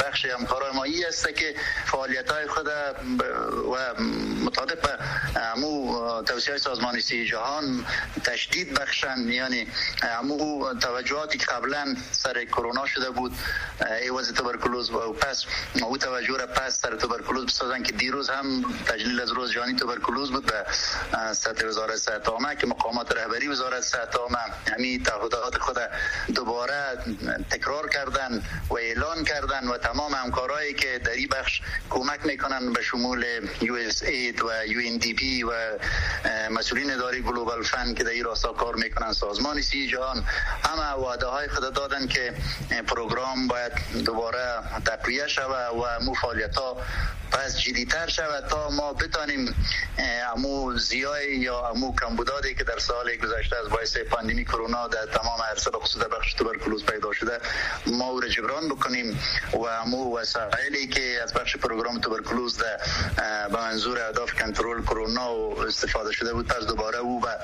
بخش 0.00 0.24
همکارای 0.24 0.72
مایی 0.74 1.04
است 1.04 1.34
که 1.34 1.54
فعالیت 1.86 2.32
های 2.32 2.46
خود 2.46 2.66
و 2.66 3.94
مطابق 4.44 4.98
امو 5.60 6.22
توصیه 6.22 6.56
سازمان 6.56 7.00
سی 7.00 7.26
جهان 7.26 7.84
تشدید 8.24 8.74
بخشن 8.74 9.28
یعنی 9.28 9.66
امو 10.02 10.74
توجهاتی 10.74 11.38
که 11.38 11.46
قبلا 11.46 11.96
سر 12.12 12.44
کرونا 12.44 12.86
شده 12.86 13.10
بود 13.10 13.32
ایواز 14.02 14.32
تبرکلوز 14.32 14.90
و 14.90 15.12
پس 15.12 15.44
او 15.82 15.96
توجه 15.98 16.36
را 16.36 16.46
پس 16.46 16.80
سر 16.80 16.96
تبرکلوز 16.96 17.39
بسازن 17.50 17.82
که 17.82 17.92
دیروز 17.92 18.30
هم 18.30 18.64
تجلیل 18.86 19.20
از 19.20 19.30
روز 19.30 19.52
جهانی 19.52 19.74
تبرکلوز 19.74 20.30
بود 20.30 20.46
به 20.46 20.64
سطح 21.32 21.66
وزارت 21.66 21.96
صحت 21.96 22.28
عامه 22.28 22.56
که 22.56 22.66
مقامات 22.66 23.12
رهبری 23.12 23.48
وزارت 23.48 23.80
صحت 23.80 24.16
عامه 24.16 24.38
همین 24.72 25.02
تعهدات 25.02 25.58
خود 25.58 25.78
دوباره 26.34 26.98
تکرار 27.50 27.88
کردن 27.88 28.42
و 28.68 28.74
اعلان 28.74 29.24
کردن 29.24 29.68
و 29.68 29.78
تمام 29.78 30.14
همکارایی 30.14 30.74
که 30.74 31.00
در 31.04 31.10
این 31.10 31.28
بخش 31.28 31.62
کمک 31.90 32.26
می‌کنن 32.26 32.72
به 32.72 32.82
شمول 32.82 33.24
USAID 33.60 34.42
و 34.42 34.66
UNDP 34.66 35.42
و 35.42 35.52
مسئولین 36.50 36.92
اداره 36.92 37.20
Global 37.20 37.62
Fund 37.62 37.94
که 37.94 38.04
در 38.04 38.10
این 38.10 38.24
راستا 38.24 38.52
کار 38.52 38.74
می‌کنن 38.74 39.12
سازمان 39.12 39.62
صحی 39.62 39.88
جهان 39.88 40.24
همه 40.64 40.92
وعده 40.92 41.26
های 41.26 41.48
خود 41.48 41.74
دادن 41.74 42.06
که 42.06 42.34
پروگرام 42.86 43.48
باید 43.48 43.72
دوباره 44.04 44.62
تقویه 44.84 45.26
شود 45.26 45.74
و 45.74 46.04
مو 46.04 46.14
فعالیت 46.14 46.56
ها 46.56 46.76
پس 47.32 47.58
جدیتر 47.58 48.06
شود 48.06 48.48
تا 48.50 48.70
ما 48.70 48.92
بتانیم 48.92 49.54
امو 50.34 50.78
ضیاع 50.78 51.36
یا 51.36 51.68
امو 51.68 51.94
کمبودادی 51.94 52.54
که 52.54 52.64
در 52.64 52.78
سال 52.78 53.16
گذشته 53.16 53.56
از 53.56 53.68
باعث 53.68 53.96
پاندمی 53.96 54.44
کرونا 54.44 54.88
در 54.88 55.06
تمام 55.06 55.42
عرصه 55.50 55.70
بخصوص 55.70 56.02
بخش 56.02 56.34
توبرکلوز 56.34 56.84
پیدا 56.84 57.12
شده 57.12 57.38
ما 57.86 58.04
او 58.04 58.20
جبران 58.20 58.68
بکنیم 58.68 59.20
و 59.52 59.58
امو 59.58 60.18
وسایلی 60.18 60.86
که 60.86 61.20
از 61.22 61.32
بخش 61.32 61.56
پروگرام 61.56 62.00
توبرکلوز 62.00 62.58
در 62.58 62.80
به 63.48 63.56
منظور 63.56 63.98
اهداف 63.98 64.32
کنترل 64.32 64.82
کرونا 64.82 65.34
و 65.34 65.60
استفاده 65.60 66.12
شده 66.12 66.32
بود 66.32 66.46
پس 66.46 66.66
دوباره 66.66 66.98
او 66.98 67.20
به 67.20 67.38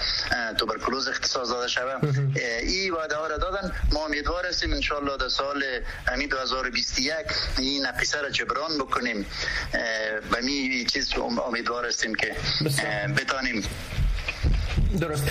توبرکلوز 0.59 1.09
اختصاص 1.09 1.49
داده 1.49 1.69
شود. 1.69 2.19
این 2.63 2.93
وعده 2.93 3.17
ها 3.17 3.27
را 3.27 3.37
دادن 3.37 3.73
ما 3.93 4.05
امیدوار 4.05 4.47
هستیم 4.47 4.73
ان 4.73 4.81
در 5.17 5.29
سال 5.29 5.65
2021 6.31 7.17
این 7.59 7.87
نقیصه 7.87 8.21
را 8.21 8.31
جبران 8.31 8.79
بکنیم. 8.79 9.27
به 10.31 10.41
می 10.43 10.85
چیز 10.93 11.13
امیدوار 11.49 11.87
هستیم 11.87 12.15
که 12.15 12.33
بتانیم. 13.17 13.63
درست. 15.01 15.27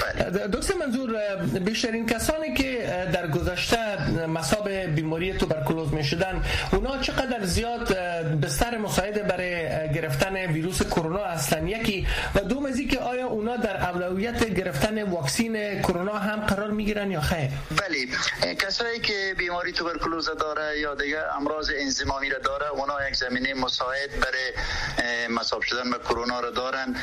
دکتر 0.54 0.74
منظور 0.74 1.36
بیشترین 1.60 2.06
کسانی 2.06 2.54
که 2.54 2.88
در 3.14 3.28
گذشته 3.28 4.12
مصاب 4.28 4.70
بیماری 4.70 5.34
توبرکلوز 5.34 5.94
می 5.94 6.04
شدن 6.04 6.44
اونا 6.74 6.98
چقدر 6.98 7.44
زیاد 7.44 7.94
بستر 8.42 8.78
مساعده 8.78 9.24
برای 9.24 9.85
گرفتن 10.06 10.36
ویروس 10.38 10.82
کرونا 10.84 11.24
هستند 11.24 11.70
یکی 11.70 12.08
و 12.36 12.40
دوم 12.40 12.66
از 12.66 12.82
که 12.82 13.00
آیا 13.00 13.28
اونا 13.28 13.58
در 13.58 13.90
اولویت 13.90 14.46
گرفتن 14.46 15.04
واکسین 15.04 15.82
کرونا 15.82 16.14
هم 16.14 16.46
قرار 16.46 16.72
می 16.72 16.86
گیرن 16.86 17.12
یا 17.12 17.22
خیر؟ 17.22 17.50
بله. 17.82 18.56
کسایی 18.56 19.00
که 19.00 19.36
بیماری 19.38 19.72
توبرکلوز 19.72 20.30
داره 20.40 20.80
یا 20.80 20.96
دیگه 20.96 21.36
امراض 21.36 21.72
انزیمامی 21.78 22.30
را 22.30 22.40
داره 22.40 22.70
اونا 22.70 23.08
یک 23.10 23.16
زمینه 23.16 23.54
مساعد 23.54 24.10
برای 24.20 25.28
مصاب 25.28 25.62
شدن 25.62 25.92
به 25.92 25.98
کرونا 25.98 26.40
را 26.40 26.50
دارن. 26.50 26.96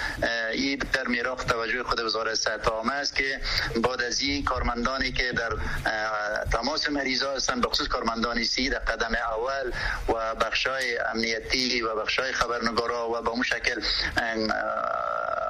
این 0.52 0.78
در 0.92 1.06
میراق 1.06 1.44
توجه 1.44 1.82
خود 1.82 2.00
وزارت 2.00 2.34
صحت 2.34 2.68
است 2.92 3.16
که 3.16 3.40
بعد 3.82 4.02
از 4.02 4.20
این 4.20 4.44
کارمندانی 4.44 5.12
که 5.12 5.32
در 5.32 5.50
تماس 6.52 6.90
مریضا 6.90 7.32
هستند 7.32 7.62
بخصوص 7.62 7.88
کارمندان 7.88 8.44
سی 8.44 8.68
در 8.68 8.78
قدم 8.78 9.12
اول 9.14 9.72
و 10.08 10.34
بخشای 10.34 10.98
امنیتی 10.98 11.82
و 11.82 11.96
بخشای 11.96 12.32
خبرنگارا 12.92 13.20
و 13.20 13.22
به 13.22 13.30
اون 13.30 13.42
شکل 13.42 13.80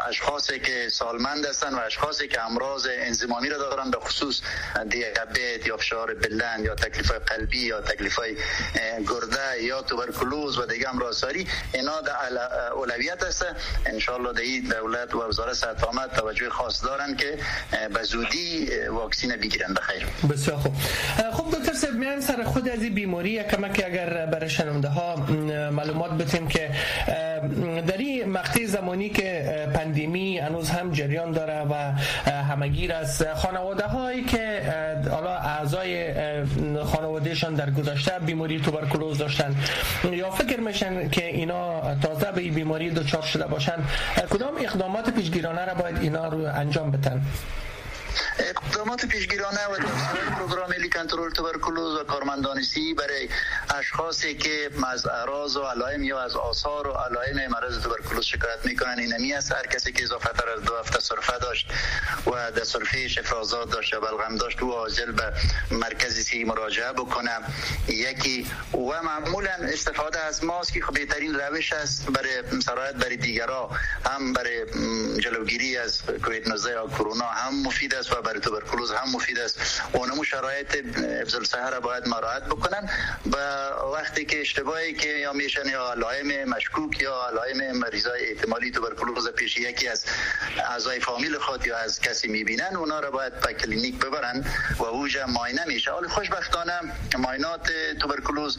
اشخاصی 0.08 0.60
که 0.60 0.88
سالمند 0.88 1.46
هستند 1.46 1.74
و 1.74 1.78
اشخاصی 1.78 2.28
که 2.28 2.44
امراض 2.44 2.88
انزیمامی 2.90 3.48
را 3.48 3.58
دارن 3.58 3.90
به 3.90 3.98
خصوص 3.98 4.40
دیابت 4.88 5.66
یا 5.66 5.76
فشار 5.76 6.14
بلند 6.14 6.64
یا 6.64 6.74
تکلیف 6.74 7.10
قلبی 7.10 7.58
یا 7.58 7.80
تکلیف 7.80 8.20
گرده 9.08 9.62
یا 9.62 9.82
توبرکلوز 9.82 10.58
و 10.58 10.66
دیگه 10.66 10.88
امراضاری 10.88 11.46
اینا 11.74 12.00
در 12.00 12.12
اولویت 12.72 13.22
است 13.22 13.46
ان 13.86 13.98
شاء 13.98 14.14
الله 14.14 14.60
در 14.60 14.80
دولت 14.80 15.14
و 15.14 15.28
وزارت 15.28 15.52
صحت 15.52 15.84
عامه 15.84 16.06
توجه 16.06 16.50
خاص 16.50 16.84
دارن 16.84 17.16
که 17.16 17.38
به 17.94 18.02
زودی 18.02 18.70
واکسین 18.88 19.36
بگیرن. 19.36 19.74
بخیر. 19.74 20.06
بسیار 20.30 20.56
خوب. 20.56 20.74
خب 21.32 21.58
دکتر 21.58 21.72
صاحب 21.72 21.94
میان 21.94 22.20
سر 22.20 22.44
خود 22.44 22.68
از 22.68 22.82
این 22.82 22.94
بیماری 22.94 23.44
کمک 23.44 23.82
اگر 23.86 24.26
برای 24.26 24.50
شنونده 24.50 24.88
ها 24.88 25.16
معلومات 25.70 26.10
بتیم 26.10 26.48
که 26.48 26.70
در 27.86 27.96
این 27.96 28.28
مقطع 28.28 28.64
زمانی 28.66 29.08
که 29.08 29.68
پندیمی 29.74 30.38
هنوز 30.38 30.70
هم 30.70 30.92
جریان 30.92 31.32
داره 31.32 31.60
و 31.60 31.92
همگیر 32.30 32.92
از 32.92 33.22
خانواده 33.34 33.86
هایی 33.86 34.24
که 34.24 34.62
حالا 35.10 35.36
اعضای 35.36 36.14
خانوادهشان 36.84 37.54
در 37.54 37.70
گذشته 37.70 38.12
بیماری 38.26 38.60
توبرکلوز 38.60 39.18
داشتن 39.18 39.56
یا 40.12 40.30
فکر 40.30 40.60
میشن 40.60 41.08
که 41.08 41.26
اینا 41.26 41.94
تازه 41.94 42.32
به 42.32 42.40
بیماری 42.40 42.90
دچار 42.90 43.22
شده 43.22 43.46
باشن 43.46 43.76
کدام 44.30 44.54
اقدامات 44.60 45.10
پیشگیرانه 45.10 45.64
را 45.64 45.74
باید 45.74 45.96
اینا 46.00 46.28
رو 46.28 46.38
انجام 46.38 46.90
بدن؟ 46.90 47.22
اقدامات 48.38 49.06
پیشگیرانه 49.06 49.66
و 49.66 49.76
پروگرام 50.38 50.70
ملی 50.70 50.90
کنترل 50.90 51.30
توبرکلوز 51.30 52.00
و 52.00 52.04
کارمندان 52.04 52.62
سی 52.62 52.94
برای 52.94 53.28
اشخاصی 53.78 54.34
که 54.34 54.70
از 54.92 55.06
اعراض 55.06 55.56
و 55.56 55.62
علائم 55.62 56.04
یا 56.04 56.20
از 56.20 56.36
آثار 56.36 56.86
و 56.88 56.92
علائم 56.92 57.50
مرض 57.50 57.78
توبرکلوز 57.82 58.24
شکایت 58.24 58.58
می‌کنن. 58.64 58.98
این 58.98 59.14
نمی 59.14 59.32
است. 59.32 59.52
هر 59.52 59.66
کسی 59.66 59.92
که 59.92 60.02
اضافه 60.04 60.28
تر 60.28 60.48
از 60.48 60.62
دو 60.62 60.76
هفته 60.76 61.00
سرفه 61.00 61.38
داشت 61.38 61.66
و 62.26 62.50
در 62.50 62.64
سرفه 62.64 63.08
شفرازات 63.08 63.70
داشت 63.70 63.94
و 63.94 64.00
بلغم 64.00 64.36
داشت 64.36 64.62
و 64.62 64.72
عاجل 64.72 65.12
به 65.12 65.32
مرکز 65.70 66.18
سی 66.18 66.44
مراجعه 66.44 66.92
بکنه. 66.92 67.30
یکی 67.88 68.50
و 68.74 69.02
معمولا 69.02 69.52
استفاده 69.60 70.20
از 70.20 70.44
ماسک 70.44 70.80
خب 70.80 70.94
بهترین 70.94 71.34
روش 71.34 71.72
است 71.72 72.06
برای 72.06 72.60
سرایت 72.60 72.94
برای 72.94 73.16
دیگرها 73.16 73.70
هم 74.06 74.32
برای 74.32 74.66
جلوگیری 75.20 75.76
از 75.76 76.02
کووید 76.24 76.48
19 76.48 76.70
یا 76.70 76.86
کرونا 76.86 77.24
هم 77.24 77.62
مفید 77.62 77.94
است 77.94 78.01
و 78.10 78.22
برای 78.22 78.40
توبرکلوز 78.40 78.92
هم 78.92 79.10
مفید 79.12 79.38
است. 79.38 79.82
اونمو 79.92 80.24
شرایط 80.24 80.96
افضل 81.22 81.44
صحه 81.44 81.80
باید 81.80 82.08
مراعات 82.08 82.44
بکنن. 82.44 82.90
و 83.32 83.36
وقتی 83.94 84.24
که 84.24 84.40
اشتباهی 84.40 84.94
که 84.94 85.08
یا 85.08 85.32
میشن 85.32 85.68
یا 85.68 85.92
علائم 85.92 86.48
مشکوک 86.48 87.02
یا 87.02 87.26
علائم 87.28 87.78
مریضای 87.78 88.26
احتمالی 88.26 88.70
توبرکلوز 88.70 89.28
پیش 89.28 89.56
یکی 89.56 89.88
از 89.88 90.04
اعضای 90.70 91.00
فامیل 91.00 91.38
خود 91.38 91.66
یا 91.66 91.78
از 91.78 92.00
کسی 92.00 92.28
می‌بینن 92.28 92.76
اونا 92.76 93.00
را 93.00 93.10
باید 93.10 93.40
به 93.40 93.54
کلینیک 93.54 93.98
ببرن 93.98 94.44
و 94.78 94.84
اوجا 94.84 95.26
معاینه 95.26 95.64
میشه. 95.64 95.90
حال 95.90 96.08
خوشبختانه 96.08 96.80
معاینات 97.18 97.70
توبرکلوز 98.00 98.58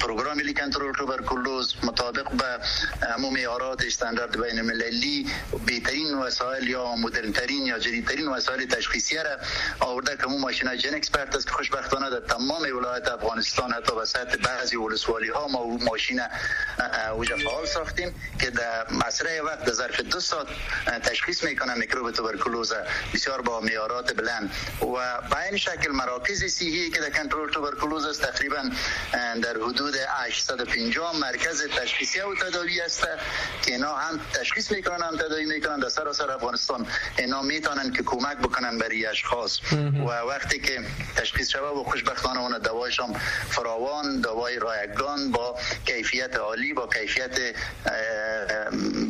پروگرام 0.00 0.36
ملی 0.36 0.54
کنترل 0.54 0.92
توبرکلوز 0.92 1.74
مطابق 1.82 2.28
به 2.30 2.58
عموم 3.06 3.32
معیارات 3.32 3.84
استاندارد 3.84 4.40
بین 4.40 4.58
المللی 4.58 5.26
بهترین 5.66 6.14
وسایل 6.14 6.68
یا 6.68 6.96
مدرن 6.96 7.32
ترین 7.32 7.66
یا 7.66 7.78
جدیدترین 7.78 8.21
وسایل 8.28 8.68
تشخیصی 8.68 9.16
را 9.16 9.36
آورده 9.80 10.16
که 10.16 10.26
مو 10.26 10.38
ماشین 10.38 10.76
GeneXpert 10.76 11.36
است 11.36 11.46
که 11.46 11.52
خوشبختانه 11.52 12.10
در 12.10 12.20
تمام 12.20 12.62
ولایت 12.62 13.08
افغانستان 13.08 13.72
حتی 13.72 13.92
سطح 14.04 14.36
بعضی 14.36 14.76
ولسوالی 14.76 15.28
ها 15.28 15.48
ما 15.48 15.66
ماشین 15.66 16.20
اوجا 17.12 17.36
فعال 17.36 17.66
ساختیم 17.66 18.14
که 18.40 18.50
در 18.50 18.86
مسرع 18.90 19.40
وقت 19.40 19.64
در 19.64 19.72
ظرف 19.72 20.00
دو 20.00 20.20
ساعت 20.20 20.46
تشخیص 21.02 21.44
می‌کنه 21.44 21.74
میکروب 21.74 22.10
توبرکلوز 22.10 22.72
بسیار 23.14 23.42
با 23.42 23.60
معیارات 23.60 24.16
بلند. 24.16 24.54
و 24.80 24.84
به 25.30 25.42
این 25.42 25.56
شکل 25.56 25.92
مراکز 25.92 26.44
صحی 26.44 26.90
که 26.90 27.00
در 27.00 27.10
کنترل 27.10 27.50
توبرکلوز 27.50 28.06
است 28.06 28.22
تقریبا 28.22 28.70
در 29.42 29.56
حدود 29.56 29.94
850 30.08 31.16
مرکز 31.16 31.66
تشخیصی 31.66 32.20
و 32.20 32.34
تداوی 32.34 32.80
است 32.80 33.06
که 33.62 33.72
اینا 33.72 33.94
هم 33.94 34.20
تشخیص 34.34 34.72
می‌کنن 34.72 35.02
هم 35.02 35.16
تداوی 35.16 35.44
می‌کنن. 35.44 35.80
در 35.80 35.88
سراسر 35.88 36.30
افغانستان 36.30 36.86
اینا 37.18 37.42
می‌تونن 37.42 37.92
که 37.92 38.02
کمک 38.12 38.38
بکنن 38.38 38.78
برای 38.78 39.06
اشخاص 39.06 39.60
و 40.06 40.10
وقتی 40.28 40.60
که 40.60 40.78
تشخیص 41.16 41.50
شوه 41.50 41.80
و 41.80 41.84
خوشبختانه 41.84 42.40
اون 42.40 42.58
دوایشان 42.58 43.12
فراوان 43.48 44.20
دوای 44.20 44.58
رایگان 44.58 45.30
با 45.30 45.56
کیفیت 45.86 46.36
عالی 46.36 46.72
با 46.72 46.86
کیفیت 46.86 47.38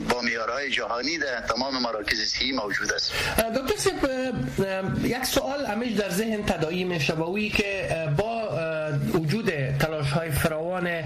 با 0.09 0.21
میارهای 0.21 0.71
جهانی 0.71 1.19
در 1.19 1.41
تمام 1.41 1.83
مراکز 1.83 2.21
صحی 2.21 2.53
موجود 2.53 2.93
است. 2.93 3.13
دکتر 3.57 4.33
یک 5.05 5.25
سوال 5.25 5.67
همیش 5.67 5.93
در 5.93 6.11
ذهن 6.11 6.43
تدایی 6.47 6.85
میشه 6.85 7.15
که 7.57 7.89
با 8.17 8.49
وجود 9.15 9.51
تلاش 9.81 10.11
های 10.11 10.31
فراوان 10.31 11.03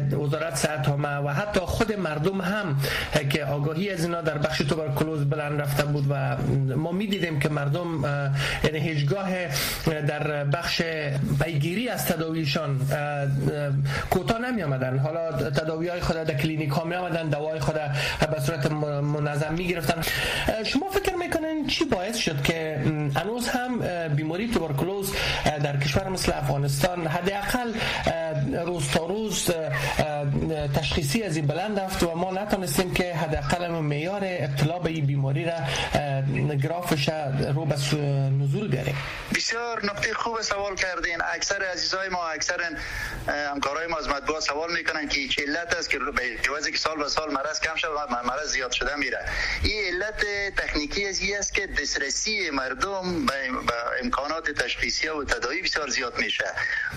وزارت 0.00 0.56
صحت 0.56 0.88
و 1.24 1.34
حتی 1.34 1.60
خود 1.60 1.92
مردم 1.92 2.40
هم 2.40 2.76
که 3.30 3.44
آگاهی 3.44 3.90
از 3.90 4.04
اینا 4.04 4.20
در 4.20 4.38
بخش 4.38 4.58
توبرکلوز 4.58 5.30
بلند 5.30 5.60
رفته 5.60 5.84
بود 5.84 6.06
و 6.10 6.36
ما 6.76 6.92
می‌دیدیم 6.92 7.38
که 7.40 7.48
مردم 7.48 8.04
یعنی 8.64 8.78
هیچگاه 8.78 9.28
در 9.86 10.44
بخش 10.44 10.82
پیگیری 11.42 11.88
از 11.88 12.06
تداویشان 12.06 12.80
کوتا 14.10 14.38
نمی 14.38 14.62
آمدن 14.62 14.98
حالا 14.98 15.32
تداوی 15.32 15.88
های 15.88 16.00
خود 16.00 16.16
در 16.16 16.34
کلینیک 16.34 16.70
ها 16.70 16.84
می 16.84 16.94
آمدن 16.94 17.28
دوای 17.28 17.60
خود 17.60 17.74
به 18.32 18.40
صورت 18.40 18.72
منظم 18.72 19.54
می 19.54 19.68
گرفتن 19.68 20.02
شما 20.64 20.88
فکر 20.88 21.14
می‌کنین 21.14 21.66
چی 21.66 21.84
باعث 21.84 22.16
شد 22.16 22.42
که 22.42 22.80
هنوز 23.16 23.48
هم 23.48 23.78
بیماری 24.08 24.48
توبرکلوز 24.48 25.12
در 25.62 25.76
کشور 25.76 26.08
مثل 26.08 26.32
افغانستان 26.32 27.06
حداقل 27.06 27.72
روز 28.66 28.88
تا 28.90 29.06
روز 29.06 29.50
uh, 29.96 30.07
تشخیصی 30.74 31.22
از 31.22 31.36
این 31.36 31.46
بلند 31.46 31.80
رفت 31.80 32.02
و 32.02 32.14
ما 32.14 32.30
نتونستیم 32.30 32.94
که 32.94 33.14
حداقل 33.14 33.68
معیار 33.68 34.20
ابتلا 34.24 34.78
به 34.78 34.90
این 34.90 35.06
بیماری 35.06 35.44
را 35.44 35.58
گرافش 36.62 37.08
رو 37.54 37.64
به 37.64 37.74
نزول 38.42 38.68
بیاریم. 38.68 38.96
بسیار 39.34 39.86
نکته 39.86 40.14
خوب 40.14 40.42
سوال 40.42 40.74
کردین. 40.74 41.18
اکثر 41.34 41.62
عزیزای 41.72 42.08
ما 42.08 42.28
اکثر 42.28 42.76
همکارای 43.28 43.86
ما 43.86 43.96
از 43.96 44.08
مطبوعات 44.08 44.42
سوال 44.42 44.72
می‌کنن 44.72 45.08
که 45.08 45.28
چه 45.28 45.42
علت 45.42 45.74
است 45.74 45.90
که 45.90 45.98
به 45.98 46.70
که 46.72 46.78
سال 46.78 46.96
به 46.96 47.08
سال 47.08 47.32
مرض 47.32 47.60
کم 47.60 47.74
شد 47.74 47.88
و 47.88 48.22
مرض 48.24 48.52
زیاد 48.52 48.72
شده 48.72 48.96
میره. 48.96 49.18
این 49.62 49.94
علت 49.94 50.24
تکنیکی 50.56 51.06
از 51.06 51.20
است 51.38 51.54
که 51.54 51.66
دسترسی 51.66 52.50
مردم 52.50 53.26
به 53.26 53.34
امکانات 54.02 54.50
تشخیصی 54.50 55.08
و 55.08 55.24
تداوی 55.24 55.62
بسیار 55.62 55.88
زیاد 55.88 56.18
میشه. 56.18 56.44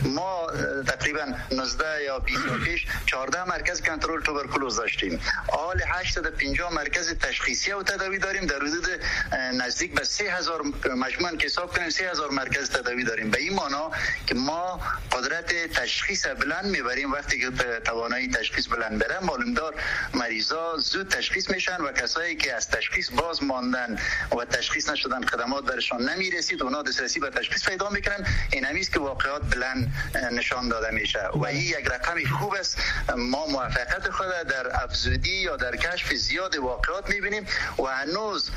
ما 0.03 0.47
تقریبا 0.87 1.25
19 1.51 2.03
یا 2.05 2.19
20 2.19 2.39
پیش 2.65 2.85
14 3.11 3.43
مرکز 3.43 3.81
کنترل 3.81 4.21
توبرکولوز 4.21 4.75
داشتیم. 4.75 5.19
حال 5.51 5.81
850 5.87 6.73
مرکز 6.73 7.13
تشخیصی 7.13 7.71
و 7.71 7.83
تداوی 7.83 8.17
داریم. 8.17 8.45
در 8.45 8.55
حدود 8.55 8.87
نزدیک 9.33 9.95
به 9.95 10.03
3000 10.03 10.61
مجموعاً 10.95 11.35
که 11.35 11.45
حساب 11.45 11.75
کنیم 11.75 11.89
3000 11.89 12.31
مرکز 12.31 12.69
تداوی 12.69 13.03
داریم. 13.03 13.29
به 13.29 13.39
این 13.39 13.53
معنا 13.53 13.91
که 14.27 14.35
ما 14.35 14.81
قدرت 15.11 15.73
تشخیص 15.73 16.27
بلند 16.27 16.65
می‌بریم. 16.65 17.11
وقتی 17.11 17.39
که 17.39 17.51
توانایی 17.85 18.27
تشخیص 18.27 18.67
بلند 18.67 18.99
بره 18.99 19.19
معلوم 19.19 19.53
دار 19.53 19.75
مریضا 20.13 20.77
زود 20.77 21.09
تشخیص 21.09 21.49
میشن 21.49 21.81
و 21.81 21.91
کسایی 21.91 22.35
که 22.35 22.55
از 22.55 22.69
تشخیص 22.69 23.09
باز 23.11 23.43
ماندن 23.43 23.99
و 24.39 24.45
تشخیص 24.45 24.89
نشدن 24.89 25.25
خدمات 25.25 25.65
برشان 25.65 26.09
نمی‌رسید 26.09 26.63
اونا 26.63 26.81
دسترسی 26.81 27.19
به 27.19 27.29
تشخیص 27.29 27.69
پیدا 27.69 27.89
می‌کنن. 27.89 28.25
این 28.51 28.65
همیست 28.65 28.93
که 28.93 28.99
واقعات 28.99 29.41
بلند 29.55 29.93
نشان 30.31 30.69
داده 30.69 30.91
میشه. 30.91 31.27
و 31.35 31.45
این 31.45 31.61
یک 31.61 31.87
رقم 31.87 32.23
خوب 32.39 32.53
است. 32.53 32.77
ما 33.17 33.45
موفقیت 33.45 34.09
خود 34.09 34.27
در 34.27 34.83
افزودی 34.83 35.35
یا 35.35 35.55
در 35.55 35.75
کشف 35.75 36.13
زیاد 36.13 36.55
واقعات 36.55 37.09
می‌بینیم 37.09 37.45
و 37.79 37.83
هنوز 37.83 38.51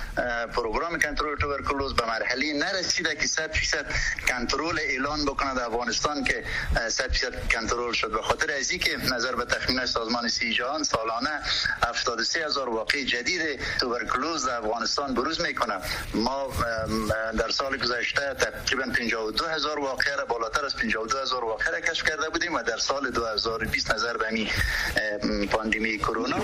پروگرام 0.54 0.98
کنترل 0.98 1.36
توبرکلوز 1.36 1.94
به 1.94 2.06
مرحله 2.06 2.52
نرسیده 2.52 3.14
که 3.14 3.26
100 3.26 3.52
فیصد 3.52 3.86
کنترل 4.28 4.78
اعلان 4.78 5.24
بکنه 5.24 5.54
در 5.54 5.64
افغانستان 5.64 6.24
که 6.24 6.44
100 6.88 7.08
فیصد 7.12 7.52
کنترل 7.52 7.92
شد. 7.92 8.10
به 8.10 8.22
خاطر 8.22 8.52
از 8.52 8.70
که 8.70 8.96
نظر 8.96 9.34
به 9.34 9.44
تخمین 9.44 9.86
سازمان 9.86 10.28
سی 10.28 10.54
جهان 10.54 10.82
سالانه 10.82 11.40
73 11.86 12.44
هزار 12.44 12.68
واقع 12.68 13.04
جدید 13.04 13.60
توبرکلوز 13.80 14.46
در 14.46 14.56
افغانستان 14.56 15.14
بروز 15.14 15.40
می‌کنه. 15.40 15.74
ما 16.14 16.52
در 17.38 17.50
سال 17.50 17.76
گذشته 17.76 18.34
تقریبا 18.34 18.92
52 18.98 19.46
هزار 19.46 19.78
واقعه 19.78 20.16
را 20.16 20.24
بالاتر 20.24 20.64
از 20.64 20.76
52 20.76 21.18
هزار 21.18 21.44
واقعه 21.44 21.70
را 21.70 21.80
کشف 21.80 22.08
کرده 22.08 22.28
بودیم 22.28 22.54
و 22.54 22.62
در 22.62 22.78
سال 22.78 23.10
2020 23.10 23.90
نظر 23.90 24.16
به 24.16 24.26
می 24.34 24.50
پاندمی 25.52 25.98
کرونا 25.98 26.36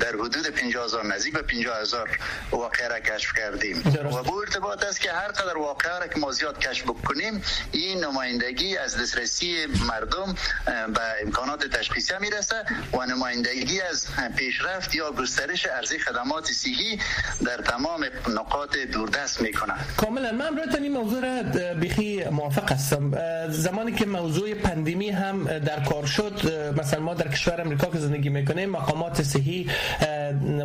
در 0.00 0.12
حدود 0.14 0.46
50 0.50 0.84
هزار 0.84 1.06
نزدیک 1.06 1.34
به 1.34 1.42
50 1.42 1.80
هزار 1.80 2.08
واقعه 2.50 2.88
را 2.88 3.00
کشف 3.00 3.32
کردیم. 3.36 3.76
و 3.78 4.22
به 4.22 4.32
ارتباط 4.32 4.84
است 4.84 5.00
که 5.00 5.12
هر 5.12 5.28
قدر 5.28 5.58
واقعه 5.58 5.98
را 5.98 6.06
که 6.06 6.18
ما 6.20 6.32
زیاد 6.32 6.58
کشف 6.58 6.82
بکنیم 6.84 7.42
این 7.72 8.04
نمایندگی 8.04 8.76
از 8.76 8.96
دسترسی 9.02 9.66
مردم 9.88 10.34
به 10.66 11.00
امکانات 11.22 11.64
تشخیصی 11.64 12.14
می‌رسه 12.20 12.64
و 12.92 13.06
نمایندگی 13.06 13.80
از 13.80 14.06
پیشرفت 14.36 14.94
یا 14.94 15.12
گسترش 15.12 15.66
ارزی 15.66 15.98
خدمات 15.98 16.46
صحی 16.46 17.00
در 17.46 17.56
تمام 17.56 18.04
نقاط 18.28 18.76
دوردست 18.76 19.40
می‌کنه 19.40 19.74
کاملا. 19.96 20.32
من 20.32 20.54
برایتان 20.54 20.82
این 20.82 20.92
موضوع 20.92 21.20
را 21.20 21.42
بخی 21.82 22.24
موافق 22.24 22.72
هستم. 22.72 23.12
زمانی 23.50 23.92
که 23.92 24.06
موضوع 24.06 24.54
پندمی 24.54 25.10
هم 25.10 25.58
در 25.58 25.84
کار 25.84 26.06
شد 26.06 26.34
مثلا 26.78 27.00
ما 27.08 27.14
در 27.14 27.28
کشور 27.28 27.60
امریکا 27.60 27.86
که 27.86 27.98
زندگی 27.98 28.28
می‌کنیم 28.28 28.70
مقامات 28.70 29.22
صحی 29.22 29.66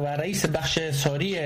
و 0.03 0.07
رئیس 0.07 0.45
بخش 0.45 0.79
ساری 0.91 1.39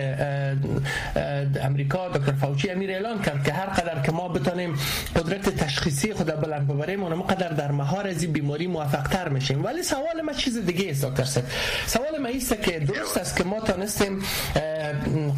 امریکا 1.62 2.10
دکتر 2.10 2.32
فوچی 2.32 2.70
امیر 2.70 2.92
اعلان 2.92 3.22
کرد 3.22 3.44
که 3.44 3.54
هر 3.54 3.66
قدر 3.66 4.02
که 4.02 4.12
ما 4.12 4.28
بتانیم 4.28 4.76
قدرت 5.16 5.50
تشخیصی 5.50 6.14
خود 6.14 6.42
بلند 6.42 6.68
ببریم 6.68 7.04
اونم 7.04 7.22
قدر 7.22 7.50
در 7.50 7.72
مهار 7.72 8.08
از 8.08 8.26
بیماری 8.26 8.68
موفق 8.68 9.08
تر 9.08 9.30
میشیم. 9.30 9.66
ولی 9.66 9.84
سوال 9.84 10.22
ما 10.26 10.34
چیز 10.34 10.66
دیگه 10.66 10.92
است 10.92 11.06
دکتر 11.06 11.24
سید 11.24 11.44
سوال 11.86 12.18
ما 12.22 12.28
ایست 12.28 12.62
که 12.62 12.80
درست 12.80 13.18
است 13.18 13.38
که 13.38 13.44
ما 13.44 13.60
تانستیم 13.60 14.24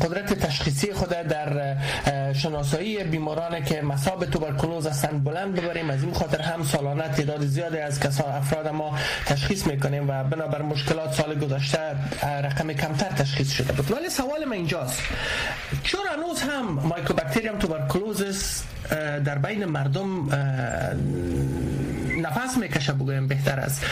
قدرت 0.02 0.34
تشخیصی 0.34 0.94
خود 0.94 1.10
در 1.10 1.76
شناسایی 2.34 3.04
بیماران 3.04 3.64
که 3.64 3.82
مصاب 3.82 4.26
توبرکلوز 4.26 4.88
هستند 4.88 5.24
بلند 5.24 5.56
ببریم. 5.56 5.90
از 5.90 6.04
این 6.04 6.14
خاطر 6.14 6.42
هم 6.42 6.64
سالانه 6.64 7.10
تعداد 7.10 7.46
زیادی 7.46 7.78
از 7.78 8.00
کسان 8.00 8.32
افراد 8.32 8.68
ما 8.68 8.98
تشخیص 9.26 9.68
می‌کنیم 9.68 10.10
و 10.10 10.24
بنابر 10.24 10.62
مشکلات 10.62 11.14
سال 11.14 11.40
گذشته 11.40 11.80
رقم 12.24 12.69
کمتر 12.74 13.10
تشخیص 13.10 13.52
شده 13.52 13.74
بود. 13.74 13.92
ولی 13.92 14.10
سوال 14.10 14.46
من 14.46 14.52
اینجاست. 14.52 15.02
چرا 15.84 16.02
هنوز 16.18 16.42
هم 16.42 16.66
مایکوبکتریوم 16.66 17.60
توبرکلوزس 17.60 18.64
در 19.26 19.38
بین 19.38 19.66
مردم 19.66 20.30
نفس 22.22 22.58
می‌کشه 22.58 22.94
بگویم 22.94 23.28
بهتر 23.28 23.60
است؟ 23.60 23.86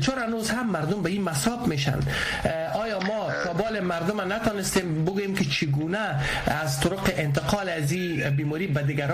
چرا 0.00 0.22
هنوز 0.22 0.50
هم 0.50 0.70
مردم 0.70 1.02
به 1.02 1.10
این 1.10 1.22
مساب 1.22 1.66
میشن؟ 1.66 1.98
آیا 3.54 3.62
ما 3.62 3.70
بال 3.70 3.80
مردم 3.80 4.32
نتانستیم 4.32 5.04
بگویم 5.04 5.34
که 5.34 5.44
چگونه 5.44 5.98
از 6.46 6.80
طرق 6.80 7.12
انتقال 7.16 7.68
از 7.68 7.92
این 7.92 8.30
بیماری 8.30 8.66
به 8.66 8.82
دیگر 8.82 9.12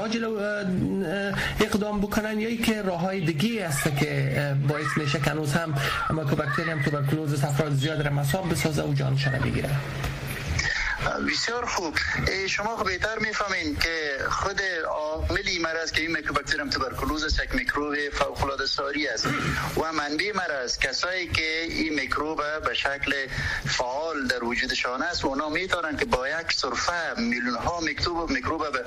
اقدام 1.60 2.00
بکنن 2.00 2.40
یا 2.40 2.56
که 2.56 2.82
راه 2.82 3.00
های 3.00 3.20
دیگه 3.20 3.64
است 3.64 3.96
که 3.96 4.32
باعث 4.68 4.86
میشه 4.96 5.20
که 5.20 5.30
هنوز 5.30 5.52
هم 5.52 5.74
مایکوبکتریوم 6.10 6.82
توبرکلوز 6.82 7.44
افراد 7.44 7.72
زیاد 7.72 8.02
را 8.02 8.12
مساب 8.12 8.50
بسازه 8.50 8.82
و 8.82 8.94
جانشان 8.94 9.38
بگیره. 9.38 9.68
بسیار 11.00 11.66
خوب. 11.66 11.96
شما 12.48 12.76
خب 12.76 12.84
بهتر 12.84 13.18
می‌فهمین 13.18 13.76
که 13.76 14.18
خود 14.30 14.62
عاملی 14.88 15.58
مرض 15.58 15.92
که 15.92 16.00
این 16.02 16.16
میکروباکتریوم 16.16 16.70
توبرکلوز 16.70 17.38
یک 17.44 17.54
میکروب 17.54 17.94
فوق 18.10 18.44
العاده 18.44 18.66
ساری 18.66 19.08
است 19.08 19.26
و 19.76 19.92
منبع 19.92 20.32
مرض 20.34 20.78
کسایی 20.78 21.28
که 21.28 21.62
این 21.62 21.94
میکروب 21.94 22.42
به 22.64 22.74
شکل 22.74 23.26
فعال 23.68 24.26
در 24.26 24.44
وجودشان 24.44 25.02
است 25.02 25.24
اونا 25.24 25.48
می‌تونن 25.48 25.96
که 25.96 26.04
با 26.04 26.28
یک 26.28 26.52
صرفه 26.52 27.20
میلیون 27.20 27.54
ها 27.54 27.80
میکروب 27.80 28.30
میکروب 28.30 28.72
به 28.72 28.84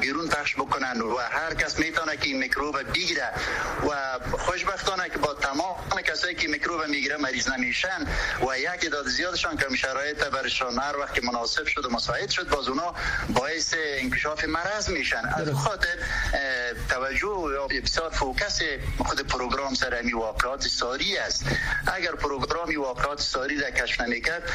بیرون 0.00 0.28
پخش 0.28 0.54
بکنن 0.54 1.00
و 1.00 1.18
هر 1.18 1.54
کس 1.54 1.78
می‌تونه 1.78 2.16
که 2.16 2.28
این 2.28 2.38
میکروب 2.38 2.82
بگیره 2.82 3.30
و 3.90 4.18
خوشبختانه 4.38 5.08
که 5.08 5.18
با 5.18 5.34
تمام 5.34 6.00
کسایی 6.04 6.34
که 6.34 6.48
میکروب 6.48 6.84
می‌گیره 6.84 7.16
مریض 7.16 7.48
نمیشن 7.48 8.06
و 8.48 8.58
یک 8.58 8.66
تعداد 8.66 9.08
زیادشان 9.08 9.56
که 9.56 9.76
شرایط 9.76 10.24
برشان 10.24 10.78
هر 10.78 10.96
وقت 10.96 11.14
که 11.14 11.20
مناسب 11.44 11.66
شد 11.66 11.84
و 11.84 11.90
مساعد 11.90 12.30
شد 12.30 12.48
باز 12.48 12.68
اونا 12.68 12.94
باعث 13.28 13.74
انکشاف 13.78 14.44
مرض 14.44 14.88
میشن. 14.88 15.22
از 15.36 15.50
خاطر 15.50 15.98
توجه 16.88 17.52
یا 17.54 17.66
بسیار 17.66 18.10
فوکس 18.10 18.60
خود 18.98 19.20
پروگرام 19.20 19.74
سر 19.74 19.98
امی 20.00 20.12
واقعات 20.12 20.68
ساری 20.68 21.18
است. 21.18 21.44
اگر 21.86 22.12
پروگرامی 22.12 22.76
واقعات 22.76 23.20
ساری 23.20 23.56
در 23.56 23.70
کشف 23.70 24.00
نمی‌کرد 24.00 24.50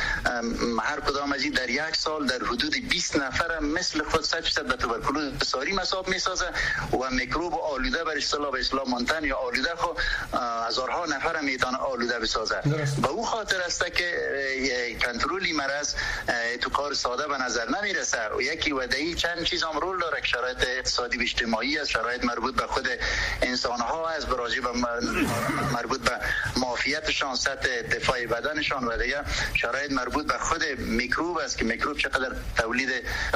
هر 0.81 0.99
کدام 0.99 1.33
از 1.33 1.43
این 1.43 1.53
در 1.53 1.69
یک 1.69 1.95
سال 1.95 2.27
در 2.27 2.45
حدود 2.45 2.75
20 2.89 3.15
نفر 3.15 3.59
مثل 3.59 4.03
خود 4.03 4.23
100 4.23 4.39
درصد 4.39 4.65
به 4.65 4.75
توبرکلوز 4.75 5.33
ساری 5.47 5.73
مساب 5.73 6.07
می‌سازه 6.07 6.45
و 6.93 7.09
میکروب 7.11 7.53
آلوده 7.55 8.03
بر 8.03 8.17
اصطلاح 8.17 8.51
به 8.51 8.59
اصطلاح 8.59 8.89
مونتن 8.89 9.23
یا 9.23 9.37
آلوده 9.37 9.75
خو 9.75 9.87
هزارها 10.67 11.05
نفر 11.05 11.41
می‌تونه 11.41 11.77
آلوده 11.77 12.19
بسازه. 12.19 12.61
به 13.01 13.07
او 13.07 13.25
خاطر 13.25 13.61
است 13.61 13.85
که 13.85 14.97
کنترلی 15.05 15.53
مرض 15.53 15.95
تو 16.61 16.69
کار 16.79 16.93
ساده 16.93 17.27
به 17.27 17.37
نظر 17.37 17.69
نمی‌رسه. 17.69 18.29
و 18.37 18.41
یکی 18.41 18.71
ودهی 18.71 19.15
چند 19.15 19.43
چیز 19.43 19.63
هم 19.63 19.79
رول 19.79 19.99
داره 19.99 20.21
شرایط 20.23 20.57
اقتصادی 20.67 21.17
و 21.17 21.21
اجتماعی 21.21 21.77
است 21.79 21.89
شرایط 21.89 22.23
مربوط 22.23 22.55
به 22.55 22.67
خود 22.67 22.87
انسان 23.41 23.79
ها 23.79 24.09
است 24.09 24.27
براجی 24.27 24.59
به 24.61 24.71
مربوط 25.73 26.01
به 26.01 26.19
ظرفیتشان 26.79 27.35
سطح 27.35 27.81
دفاع 27.81 28.25
بدنشان 28.25 28.83
و 28.83 28.97
دیگه 28.97 29.21
شرایط 29.53 29.91
مربوط 29.91 30.27
به 30.27 30.37
خود 30.37 30.63
میکروب 30.77 31.37
است 31.37 31.57
که 31.57 31.65
میکروب 31.65 31.97
چقدر 31.97 32.35
تولید 32.57 32.89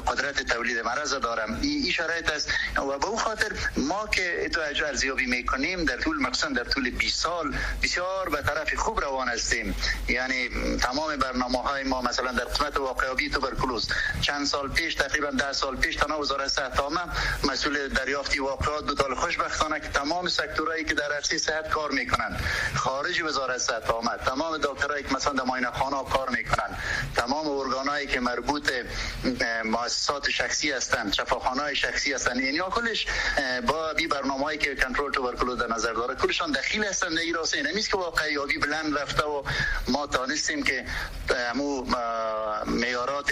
قدرت 0.08 0.43
تولید 0.43 0.79
مرض 0.79 1.13
دارم. 1.13 1.60
این 1.62 1.91
شرایط 1.91 2.29
است. 2.29 2.49
و 2.77 2.97
به 2.99 3.06
او 3.06 3.17
خاطر 3.17 3.51
ما 3.77 4.08
که 4.08 4.49
تو 4.53 4.62
ارزیابی 4.86 5.25
می‌کنیم 5.25 5.86
در 5.86 5.97
طول 5.97 6.17
مخصوصا 6.17 6.49
در 6.49 6.63
طول 6.63 6.89
20 6.89 7.19
سال 7.19 7.56
بسیار 7.84 8.29
به 8.29 8.41
طرف 8.41 8.73
خوب 8.75 8.99
روان 8.99 9.27
هستیم. 9.27 9.75
یعنی 10.10 10.49
تمام 10.82 11.15
برنامه 11.15 11.62
های 11.62 11.84
ما 11.84 12.01
مثلا 12.01 12.32
در 12.32 12.45
قسمت 12.45 12.77
واقعیابی 12.77 13.29
توبرکلوز 13.33 13.87
چند 14.21 14.45
سال 14.45 14.69
پیش 14.69 14.95
تقریبا 14.95 15.29
10 15.29 15.53
سال 15.53 15.75
پیش 15.75 15.95
تنها 15.95 16.19
وزارت 16.19 16.47
صحت 16.47 16.79
عامه 16.79 17.01
مسئول 17.43 17.87
دریافتی 17.87 18.39
واقعات 18.39 18.85
بود 18.85 19.13
خوشبختانه 19.13 19.79
که 19.79 19.87
تمام 19.87 20.27
سکتورهایی 20.27 20.83
که 20.83 20.93
در 20.93 21.11
عرصه 21.11 21.37
صحت 21.37 21.69
کار 21.69 21.91
می‌کنند. 21.91 22.39
خارج 22.75 23.21
وزارت 23.21 23.57
صحت 23.57 23.89
آمد. 23.89 24.19
تمام 24.25 24.57
دکترایی 24.57 25.03
که 25.03 25.15
مثلا 25.15 25.33
در 25.33 25.43
ماینه 25.43 25.71
خانه 25.71 26.09
کار 26.09 26.29
می‌کنند. 26.29 26.77
تمام 27.15 27.47
ارگانایی 27.47 28.07
که 28.07 28.19
مربوط 28.19 28.71
مؤسسات 29.65 30.29
شخصی 30.29 30.71
هستند 30.71 31.13
شفاخانه 31.13 31.73
شخصی 31.73 32.13
هستند. 32.13 32.41
یعنی 32.41 32.59
کلش 32.71 33.05
با 33.67 33.93
بی 33.93 34.07
برنامه‌ای 34.07 34.57
که 34.57 34.75
کنترل 34.75 35.11
توبرکلوز 35.11 35.59
در 35.59 35.67
نظر 35.67 35.93
داره 35.93 36.15
کلشان 36.15 36.51
دخیل 36.51 36.83
هستند. 36.83 37.17
در 37.17 37.23
راسته 37.35 37.63
نمیست 37.63 37.89
که 37.89 37.97
واقعی 37.97 38.33
یابی 38.33 38.57
بلند 38.57 38.97
رفته 38.97 39.23
و 39.23 39.43
ما 39.87 40.07
تانستیم 40.07 40.63
که 40.63 40.85
مو 41.55 41.85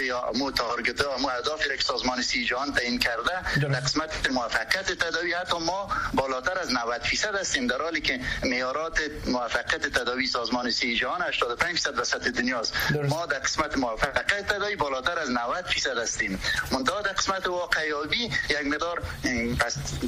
یا 0.02 0.38
مو 0.38 0.50
تارگت 0.50 1.00
ها 1.00 1.18
مو 1.18 1.28
اهدافی 1.28 1.68
که 1.68 1.84
سازمان 1.84 2.22
سی 2.22 2.44
جهان 2.44 2.72
تعیین 2.72 2.98
کرده 2.98 3.60
در 3.60 3.80
قسمت 3.80 4.30
موفقیت 4.30 4.92
تداوی. 4.92 5.32
حتی 5.32 5.58
ما 5.58 5.88
بالاتر 6.14 6.58
از 6.58 6.72
90 6.72 7.02
فیصد 7.02 7.34
هستیم. 7.34 7.66
در 7.66 7.82
حالی 7.82 8.00
که 8.00 8.20
میارات 8.42 9.00
موفقیت 9.26 9.86
تداوی 9.86 10.26
سازمان 10.26 10.70
سی 10.70 10.96
جهان 10.96 11.22
85 11.22 11.82
درصد 11.82 11.94
به 11.94 12.04
سطح 12.04 12.30
دنیاست 12.30 12.74
ما 13.08 13.26
در 13.26 13.38
قسمت 13.38 13.78
موفقیت 13.78 14.46
تداوی 14.72 14.76
بالاتر 14.76 15.18
از 15.18 15.30
90 15.30 15.64
فیصد 15.66 15.98
هستیم. 15.98 16.38
منتها 16.72 17.00
در 17.00 17.12
قسمت 17.12 17.46
واقعیابی 17.46 18.24
یک 18.24 18.66
مقدار 18.66 19.02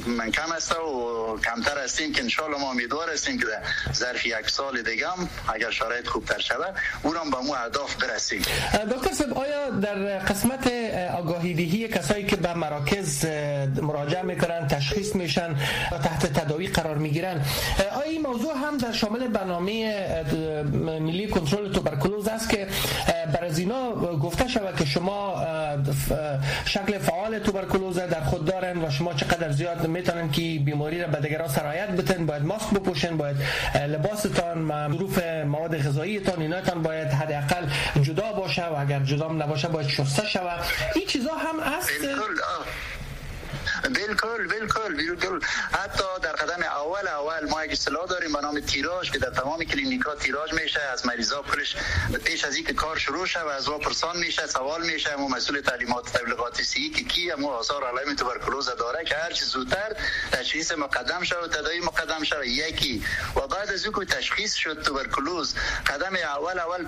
من 0.07 0.31
کم 0.31 0.51
است 0.51 0.71
و 0.71 1.39
کمتر 1.43 1.83
هستیم 1.83 2.13
که 2.13 2.21
انشالله 2.21 2.57
ما 2.57 2.71
امیدوار 2.71 3.13
هستیم 3.13 3.39
که 3.39 3.45
در 3.45 3.61
ظرف 3.93 4.25
یک 4.25 4.49
سال 4.49 4.81
دیگه 4.81 5.09
هم 5.09 5.29
اگر 5.53 5.71
شرایط 5.71 6.07
خوبتر 6.07 6.39
شود 6.39 6.75
او 7.03 7.13
را 7.13 7.23
به 7.23 7.37
مو 7.37 7.53
اهداف 7.53 7.95
برسیم. 7.95 8.41
دکتر 8.91 9.13
صاحب 9.13 9.33
آیا 9.33 9.69
در 9.69 10.19
قسمت 10.19 10.67
آگاهی 11.17 11.53
دهی 11.53 11.87
کسایی 11.87 12.25
که 12.25 12.35
به 12.35 12.53
مراکز 12.53 13.25
مراجعه 13.81 14.21
می‌کنن 14.21 14.67
تشخیص 14.67 15.15
میشن 15.15 15.55
تحت 16.03 16.25
تداوی 16.39 16.67
قرار 16.67 16.97
می‌گیرن 16.97 17.45
آیا 17.95 18.01
این 18.01 18.21
موضوع 18.21 18.53
هم 18.57 18.77
در 18.77 18.91
شامل 18.91 19.27
برنامه 19.27 19.95
ملی 20.99 21.27
کنترل 21.27 21.71
توبرکلوز 21.71 22.27
است 22.27 22.49
که 22.49 22.67
بر 23.33 23.45
از 23.45 23.59
اینا 23.59 23.91
گفته 23.95 24.47
شود 24.55 24.75
که 24.75 24.85
شما 24.85 25.45
شکل 26.65 26.97
فعال 26.97 27.39
توبرکلوز 27.39 27.99
در 27.99 28.23
خود 28.23 28.45
دارن 28.45 28.77
و 28.77 28.89
شما 28.89 29.13
چقدر 29.13 29.51
زیاد 29.51 29.87
می‌تونن 29.87 30.31
که 30.31 30.41
بیماری 30.41 31.01
را 31.01 31.07
به 31.07 31.19
دیگران 31.19 31.47
سرایت 31.47 31.89
بتن 31.89 32.25
باید 32.25 32.43
ماسک 32.43 32.69
بپوشن 32.69 33.17
باید 33.17 33.37
لباستان 33.89 34.91
ظروف 34.91 35.19
مواد 35.45 35.77
غذاییتان 35.77 36.41
ایناتان 36.41 36.81
باید 36.83 37.07
حداقل 37.07 37.65
جدا 38.01 38.33
باشه 38.33 38.65
و 38.65 38.75
اگر 38.79 38.99
جدا 38.99 39.27
نباشه 39.33 39.67
باید 39.67 39.87
شسته 39.87 40.27
شود. 40.27 40.59
این 40.95 41.05
چیزا 41.07 41.33
هم 41.33 41.59
است 41.59 41.89
بالکل 43.83 44.47
بالکل 44.47 44.95
بالکل. 44.95 45.39
حتی 45.71 46.03
در 46.21 46.31
قدم 46.31 46.63
اول 46.63 47.07
اول 47.07 47.49
ما 47.49 47.65
یک 47.65 47.71
اصطلاح 47.71 48.05
داریم 48.05 48.33
به 48.33 48.41
نام 48.41 48.59
تیراژ 48.59 49.11
که 49.11 49.19
در 49.19 49.29
تمام 49.29 49.63
کلینیکا 49.63 50.15
تیراژ 50.15 50.53
میشه 50.53 50.81
از 50.81 51.05
مریضا 51.05 51.41
پرش 51.41 51.75
پیش 52.23 52.45
از 52.45 52.55
اینکه 52.55 52.73
کار 52.73 52.97
شروع 52.97 53.25
شه 53.25 53.41
و 53.41 53.47
از 53.47 53.67
وا 53.67 53.77
پرسان 53.77 54.17
میشه 54.17 54.47
سوال 54.47 54.85
میشه. 54.85 55.15
مو 55.15 55.27
مسئول 55.29 55.61
تعلیمات 55.61 56.11
تبلیغات 56.17 56.61
سی 56.61 56.89
که 56.89 57.03
کی 57.03 57.33
مو 57.37 57.47
آثار 57.49 57.83
علائم 57.83 58.15
توبرکلوز 58.15 58.69
داره 58.79 59.05
که 59.05 59.15
هر 59.15 59.31
چه 59.31 59.45
زودتر 59.45 59.95
تشخیص 60.31 60.71
مقدم 60.71 61.23
شه 61.23 61.35
و 61.37 61.47
تداوی 61.47 61.79
مقدم 61.79 62.23
شه. 62.23 62.47
یکی 62.47 63.05
و 63.35 63.47
بعد 63.47 63.71
از 63.71 63.85
اینکه 63.85 64.05
تشخیص 64.05 64.53
شد 64.53 64.81
توبرکلوز 64.83 65.55
قدم 65.87 66.15
اول 66.15 66.59
اول 66.59 66.85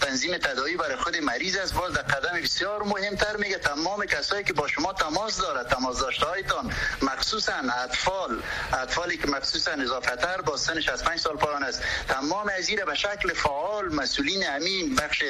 تنظیم 0.00 0.38
تداوی 0.38 0.76
برای 0.76 0.96
خود 0.96 1.16
مریض 1.16 1.56
است. 1.56 1.74
باز 1.74 1.92
در 1.92 2.02
قدم 2.02 2.40
بسیار 2.40 2.82
مهمتر 2.82 3.36
میگه 3.36 3.58
تمام 3.58 4.04
کسایی 4.06 4.44
که 4.44 4.52
با 4.52 4.68
شما 4.68 4.92
تماس 4.92 5.40
داره 5.40 5.64
تماس 5.64 6.00
داشته 6.00 6.25
هایتان 6.26 6.72
مخصوصا 7.02 7.52
اطفال. 7.84 8.42
اطفالی 8.82 9.16
که 9.16 9.26
مخصوصا 9.26 9.70
اضافه 9.70 10.16
با 10.46 10.56
سن 10.56 10.80
65 10.80 11.20
سال 11.20 11.36
پایان 11.36 11.62
است. 11.62 11.82
تمام 12.08 12.50
از 12.58 12.70
به 12.70 12.94
شکل 12.94 13.32
فعال 13.34 13.94
مسئولین 13.94 14.48
امین 14.48 14.94
بخش 14.94 15.22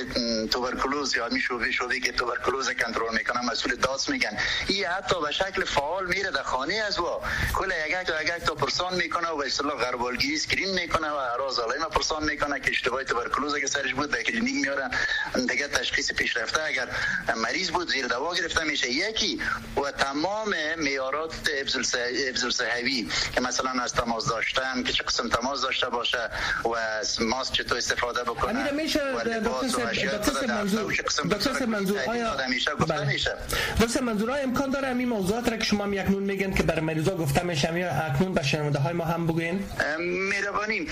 توبرکلوز 0.50 1.16
یا 1.16 1.28
می 1.28 1.40
شعبه 1.40 1.72
شعبه 1.72 2.00
که 2.00 2.12
توبرکلوز 2.12 2.70
کنترل 2.70 3.14
می‌کنن 3.18 3.44
مسئول 3.52 3.74
داس 3.74 4.08
میگن. 4.08 4.38
این 4.68 4.86
حتی 4.86 5.20
به 5.20 5.32
شکل 5.32 5.64
فعال 5.64 6.06
میره 6.06 6.30
در 6.30 6.42
خانه 6.42 6.74
از 6.74 6.98
وا. 6.98 7.22
کل 7.54 7.72
یک 7.88 7.94
تا 7.94 8.22
یک 8.22 8.30
تا 8.30 8.54
پرسان 8.54 8.94
می‌کنه 8.94 9.28
و 9.28 9.36
به 9.36 9.46
اصطلاح 9.46 9.74
غربالگیری 9.74 10.72
می‌کنه 10.72 11.10
و 11.10 11.14
اراز 11.14 11.58
علائم 11.58 11.82
پرسان 11.82 12.24
می‌کنه 12.24 12.60
که 12.60 12.70
اشتباه 12.70 13.04
توبرکلوز 13.04 13.56
که 13.56 13.66
سرش 13.66 13.94
بود 13.94 14.10
به 14.10 14.22
کلینیک 14.22 14.54
میارن 14.54 14.90
دیگه 15.48 15.68
تشخیص 15.68 16.12
پیشرفته 16.12 16.62
اگر 16.62 16.88
مریض 17.36 17.70
بود 17.70 17.90
زیر 17.90 18.06
دوا 18.06 18.34
گرفته 18.34 18.64
میشه. 18.64 18.90
یکی 18.90 19.42
و 19.76 19.90
تمام 19.90 20.54
معیارات 20.86 21.34
ابزل 21.58 22.50
صحوی 22.50 23.08
که 23.34 23.40
مثلا 23.40 23.70
از 23.70 23.92
تماس 23.92 24.28
داشتن 24.28 24.82
که 24.82 24.92
چه 24.92 25.04
قسم 25.04 25.28
تماس 25.28 25.62
داشته 25.62 25.88
باشه 25.88 26.30
و 26.64 26.68
از 26.68 27.22
ماسک 27.22 27.52
چطور 27.52 27.78
استفاده 27.78 28.22
بکنه 28.22 28.60
امیر 28.60 28.72
میشه 28.72 29.00
دکتر 31.30 31.66
منظور 31.66 32.00
آیا 32.06 32.36
دکتر 33.80 34.00
منظور 34.00 34.30
آیا 34.30 34.42
امکان 34.42 34.70
داره 34.70 34.88
این 34.88 35.08
موضوعات 35.08 35.48
را 35.48 35.56
که 35.56 35.64
شما 35.64 35.88
یک 35.88 36.10
نون 36.10 36.22
میگن 36.22 36.54
که 36.54 36.62
برای 36.62 36.80
مریضا 36.80 37.16
گفته 37.16 37.42
میشه 37.42 37.78
یا 37.78 37.90
اکنون 37.90 38.34
به 38.34 38.42
شنونده 38.42 38.78
های 38.78 38.92
ما 38.92 39.04
هم 39.04 39.26
بگوین؟ 39.26 39.64
مهربانی. 39.98 40.88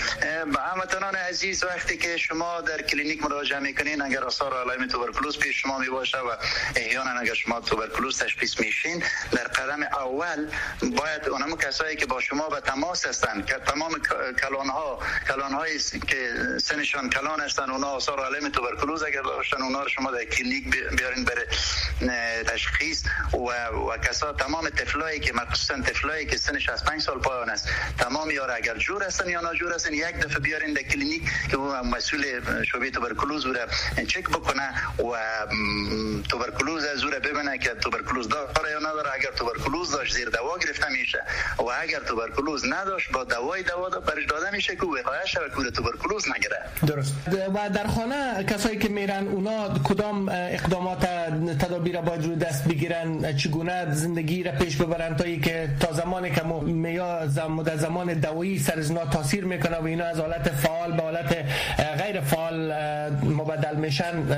هموطنان 0.71 1.15
عزیز 1.15 1.63
وقتی 1.63 1.97
که 1.97 2.17
شما 2.17 2.61
در 2.61 2.81
کلینیک 2.81 3.23
مراجعه 3.23 3.59
می‌کنین 3.59 4.01
اگر 4.01 4.23
آثار 4.23 4.61
علائم 4.61 4.87
توبرکلوز 4.87 5.39
پیش 5.39 5.61
شما 5.61 5.79
می 5.79 5.89
باشه 5.89 6.17
و 6.17 6.35
احیانا 6.75 7.11
اگر 7.11 7.33
شما 7.33 7.61
توبرکلوز 7.61 8.19
تشخیص 8.19 8.59
میشین 8.59 9.03
در 9.31 9.43
قدم 9.43 9.84
اول 9.85 10.47
باید 10.81 11.29
اونم 11.29 11.57
کسایی 11.57 11.95
که 11.95 12.05
با 12.05 12.21
شما 12.21 12.49
به 12.49 12.59
تماس 12.59 13.05
هستند 13.05 13.45
که 13.45 13.53
تمام 13.53 13.91
کلان 14.41 14.69
ها 14.69 14.99
کلان 15.27 15.53
هایی 15.53 15.79
که 16.07 16.29
سنشان 16.63 17.09
کلان 17.09 17.39
هستن 17.39 17.69
اونا 17.69 17.87
آثار 17.87 18.25
علائم 18.25 18.49
توبرکلوز 18.49 19.03
اگر 19.03 19.21
داشتن 19.21 19.61
اونا 19.61 19.83
رو 19.83 19.89
شما 19.89 20.11
در 20.11 20.25
کلینیک 20.25 20.69
بیارین 20.97 21.25
بر 21.25 21.45
تشخیص 22.43 23.03
و 23.33 23.37
و 23.75 23.97
کسا 23.97 24.33
تمام 24.33 24.69
طفلایی 24.69 25.19
که 25.19 25.33
مخصوصا 25.33 25.81
طفلایی 25.81 26.25
که 26.25 26.37
سنش 26.37 26.69
از 26.69 26.85
5 26.85 27.01
سال 27.01 27.19
پایان 27.19 27.49
است 27.49 27.69
تمام 27.97 28.31
یار 28.31 28.51
اگر 28.51 28.77
جور 28.77 29.03
هستن 29.03 29.29
یا 29.29 29.41
ناجور 29.41 29.73
هستن 29.73 29.93
یک 29.93 30.15
دفعه 30.15 30.39
بیارین 30.39 30.73
در 30.73 30.81
کلینیک 30.81 31.23
که 31.51 31.57
مسئول 31.57 32.41
شعبه 32.63 32.91
توبرکلوز 32.91 33.45
رو 33.45 33.53
چک 34.07 34.29
بکنه 34.29 34.73
و 34.99 35.17
توبرکلوز 36.29 36.85
از 36.85 37.03
رو 37.03 37.09
ببینه 37.09 37.57
که 37.57 37.69
توبرکلوز 37.69 38.29
داره 38.29 38.71
یا 38.71 38.79
نداره 38.79 39.13
اگر 39.13 39.31
توبرکلوز 39.31 39.74
داشت 39.83 40.13
زیر 40.13 40.29
دوا 40.29 40.57
گرفته 40.57 40.89
میشه. 40.89 41.23
و 41.59 41.63
اگر 41.81 41.99
توبرکلوز 41.99 42.65
نداشت 42.65 43.11
با 43.11 43.23
دوای 43.23 43.63
دوا 43.63 43.89
برش 43.89 44.25
داده 44.25 44.51
میشه 44.51 44.75
که 44.75 44.81
وقایش 44.81 45.37
و 45.37 45.49
کور 45.55 45.69
توبرکلوز 45.69 46.25
نگیره. 46.35 46.59
درست. 46.87 47.13
و 47.55 47.69
در 47.69 47.87
خانه 47.87 48.43
کسایی 48.43 48.77
که 48.77 48.89
میرن 48.89 49.27
اونا 49.27 49.79
کدام 49.83 50.29
اقدامات 50.29 51.05
تدابیر 51.59 52.01
باید 52.01 52.25
رو 52.25 52.35
دست 52.35 52.67
بگیرن؟ 52.67 53.37
چگونه 53.37 53.93
زندگی 53.93 54.43
را 54.43 54.51
پیش 54.51 54.77
ببرن 54.77 55.15
تا 55.15 55.23
که 55.23 55.69
تا 55.79 55.93
زمانی 55.93 56.31
که 56.31 56.43
میا 56.43 57.25
در 57.65 57.77
زمان 57.77 58.13
دوایی 58.13 58.59
سر 58.59 58.79
از 58.79 58.91
تاثیر 59.11 59.45
می‌کنه 59.45 59.77
و 59.77 59.85
اینا 59.85 60.05
از 60.05 60.19
حالت 60.19 60.49
فعال 60.49 60.91
به 60.91 61.01
حالت 61.03 61.45
غیر 61.97 62.21
فعال 62.21 62.73
مبدل 63.23 63.75
میشن 63.75 64.31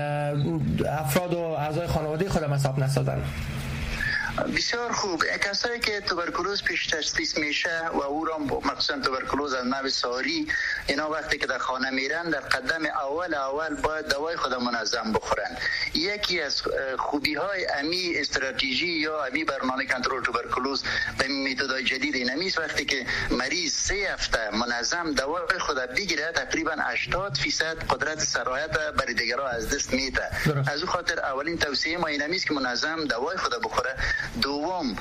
افراد 0.99 1.33
و 1.33 1.39
اعضای 1.39 1.87
خانواده 1.87 2.29
خودم 2.29 2.53
حساب 2.53 2.79
نسازن. 2.79 3.21
بسیار 4.45 4.91
خوب. 4.91 5.25
کسایی 5.25 5.79
که 5.79 6.01
توبرکلوز 6.01 6.63
پیش 6.63 6.87
تشخیص 6.87 7.37
میشه 7.37 7.87
و 7.93 8.01
او 8.01 8.25
را 8.25 8.37
مخصوصا 8.37 8.99
توبرکلوز 8.99 9.53
از 9.53 9.65
نوع 9.65 9.89
ساری 9.89 10.47
اینا 10.87 11.09
وقتی 11.09 11.37
که 11.37 11.47
در 11.47 11.57
خانه 11.57 11.89
میرن 11.89 12.29
در 12.29 12.39
قدم 12.39 12.85
اول 12.85 13.33
اول 13.33 13.75
باید 13.75 14.07
دوای 14.07 14.35
خود 14.35 14.53
منظم 14.53 15.13
بخورن. 15.13 15.57
یکی 15.93 16.41
از 16.41 16.61
خوبی 16.97 17.35
های 17.35 17.67
امی 17.67 18.13
استراتژی 18.15 18.87
یا 18.87 19.25
امی 19.25 19.43
برنامه 19.43 19.85
کنترل 19.85 20.23
توبرکلوز 20.23 20.83
به 21.17 21.27
متدای 21.27 21.83
جدید 21.83 22.15
اینمیست 22.15 22.59
وقتی 22.59 22.85
که 22.85 23.05
مریض 23.31 23.73
سه 23.73 23.95
هفته 24.13 24.49
منظم 24.55 25.13
دوای 25.13 25.59
خود 25.59 25.77
بگیره 25.77 26.31
تقریبا 26.31 26.75
80 26.79 27.37
فیصد 27.37 27.77
قدرت 27.89 28.19
سرایت 28.19 28.71
برای 28.71 29.13
دیگران 29.13 29.55
از 29.55 29.69
دست 29.69 29.93
میده. 29.93 30.29
از 30.71 30.81
او 30.81 30.87
خاطر 30.87 31.19
اولین 31.19 31.57
توصیه 31.57 31.97
ما 31.97 32.07
اینمیست 32.07 32.47
که 32.47 32.53
منظم 32.53 33.05
دوای 33.05 33.37
خود 33.37 33.61
بخوره. 33.63 33.95
دوم 34.41 34.95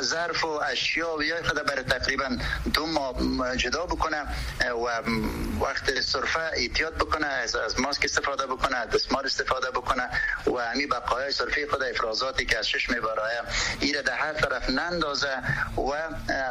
ظرف 0.00 0.44
و 0.44 0.48
اشیا 0.48 1.16
و 1.16 1.22
یا 1.22 1.42
خود 1.42 1.66
برای 1.66 1.82
تقریبا 1.82 2.36
دو 2.74 2.86
ماه 2.86 3.56
جدا 3.56 3.86
بکنه 3.86 4.22
و 4.60 5.02
وقت 5.60 6.00
صرفه 6.00 6.40
احتیاط 6.52 6.94
بکنه 6.94 7.26
از, 7.26 7.56
از 7.56 7.80
ماسک 7.80 8.04
استفاده 8.04 8.46
بکنه 8.46 8.86
دستمال 8.86 9.26
استفاده 9.26 9.70
بکنه 9.70 10.08
و 10.46 10.58
همی 10.58 10.86
بقایای 10.86 11.32
صرفی 11.32 11.66
خود 11.66 11.82
افرازاتی 11.82 12.46
که 12.46 12.58
از 12.58 12.68
شش 12.68 12.90
میبرایه 12.90 13.40
این 13.80 14.00
در 14.06 14.14
هر 14.14 14.32
طرف 14.32 14.70
نندازه 14.70 15.42
و 15.76 15.92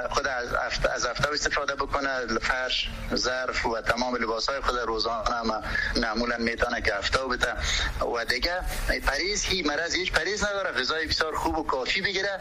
خود 0.09 0.27
از 0.27 0.53
از 0.95 1.05
افتاب 1.05 1.33
استفاده 1.33 1.75
بکنه 1.75 2.39
فرش 2.41 2.89
ظرف 3.15 3.65
و 3.65 3.81
تمام 3.81 4.15
لباس 4.15 4.49
های 4.49 4.61
خود 4.61 4.79
روزانه 4.79 5.63
معمولا 5.95 6.37
می‌تونه 6.37 6.81
که 6.81 6.97
افتاب 6.97 7.33
بده 7.33 7.53
و 8.01 8.25
دیگه 8.25 8.59
پرهیز 9.07 9.43
ای 9.43 9.61
مرض 9.61 9.95
هیچ 9.95 10.11
پرهیز 10.11 10.43
نداره 10.43 10.71
غذای 10.71 11.07
بسیار 11.17 11.35
خوب 11.35 11.57
و 11.57 11.63
کافی 11.63 12.01
بگیره. 12.01 12.39